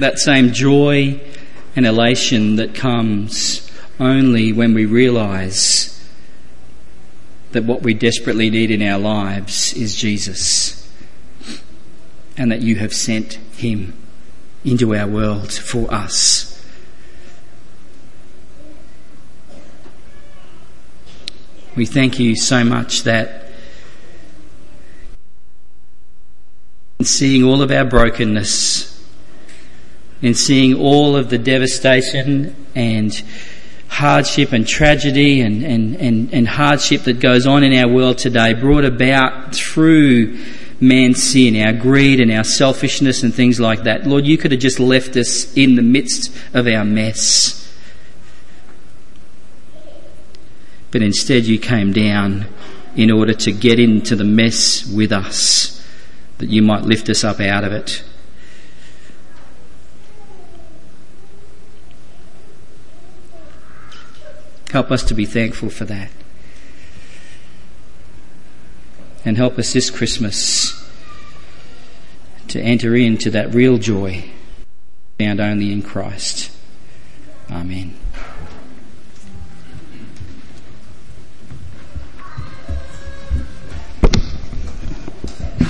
That 0.00 0.18
same 0.18 0.52
joy 0.52 1.20
and 1.76 1.84
elation 1.84 2.56
that 2.56 2.74
comes 2.74 3.70
only 4.00 4.50
when 4.50 4.72
we 4.72 4.86
realize 4.86 6.02
that 7.52 7.64
what 7.64 7.82
we 7.82 7.92
desperately 7.92 8.48
need 8.48 8.70
in 8.70 8.80
our 8.80 8.98
lives 8.98 9.74
is 9.74 9.94
Jesus 9.94 10.90
and 12.38 12.50
that 12.50 12.62
you 12.62 12.76
have 12.76 12.94
sent 12.94 13.34
him 13.34 13.92
into 14.64 14.96
our 14.96 15.06
world 15.06 15.52
for 15.52 15.92
us. 15.92 16.64
We 21.76 21.84
thank 21.84 22.18
you 22.18 22.36
so 22.36 22.64
much 22.64 23.02
that 23.02 23.52
in 26.98 27.04
seeing 27.04 27.44
all 27.44 27.60
of 27.60 27.70
our 27.70 27.84
brokenness, 27.84 28.89
in 30.22 30.34
seeing 30.34 30.74
all 30.74 31.16
of 31.16 31.30
the 31.30 31.38
devastation 31.38 32.54
and 32.74 33.22
hardship 33.88 34.52
and 34.52 34.66
tragedy 34.66 35.40
and, 35.40 35.64
and, 35.64 35.96
and, 35.96 36.32
and 36.32 36.46
hardship 36.46 37.02
that 37.02 37.20
goes 37.20 37.46
on 37.46 37.62
in 37.64 37.72
our 37.74 37.88
world 37.92 38.18
today 38.18 38.54
brought 38.54 38.84
about 38.84 39.54
through 39.54 40.38
man's 40.80 41.22
sin, 41.22 41.60
our 41.60 41.72
greed 41.72 42.20
and 42.20 42.30
our 42.30 42.44
selfishness 42.44 43.22
and 43.22 43.34
things 43.34 43.60
like 43.60 43.82
that. 43.82 44.06
Lord, 44.06 44.26
you 44.26 44.38
could 44.38 44.52
have 44.52 44.60
just 44.60 44.80
left 44.80 45.16
us 45.16 45.54
in 45.56 45.74
the 45.74 45.82
midst 45.82 46.34
of 46.54 46.66
our 46.66 46.84
mess. 46.84 47.56
But 50.90 51.02
instead, 51.02 51.44
you 51.44 51.58
came 51.58 51.92
down 51.92 52.46
in 52.96 53.10
order 53.10 53.32
to 53.32 53.52
get 53.52 53.78
into 53.78 54.16
the 54.16 54.24
mess 54.24 54.86
with 54.86 55.12
us 55.12 55.84
that 56.38 56.48
you 56.48 56.62
might 56.62 56.82
lift 56.82 57.08
us 57.08 57.22
up 57.22 57.40
out 57.40 57.64
of 57.64 57.72
it. 57.72 58.02
Help 64.72 64.90
us 64.90 65.02
to 65.04 65.14
be 65.14 65.26
thankful 65.26 65.70
for 65.70 65.84
that. 65.84 66.10
And 69.24 69.36
help 69.36 69.58
us 69.58 69.72
this 69.72 69.90
Christmas 69.90 70.76
to 72.48 72.60
enter 72.60 72.96
into 72.96 73.30
that 73.30 73.54
real 73.54 73.78
joy 73.78 74.30
found 75.18 75.40
only 75.40 75.70
in 75.70 75.82
Christ. 75.82 76.50
Amen. 77.50 77.99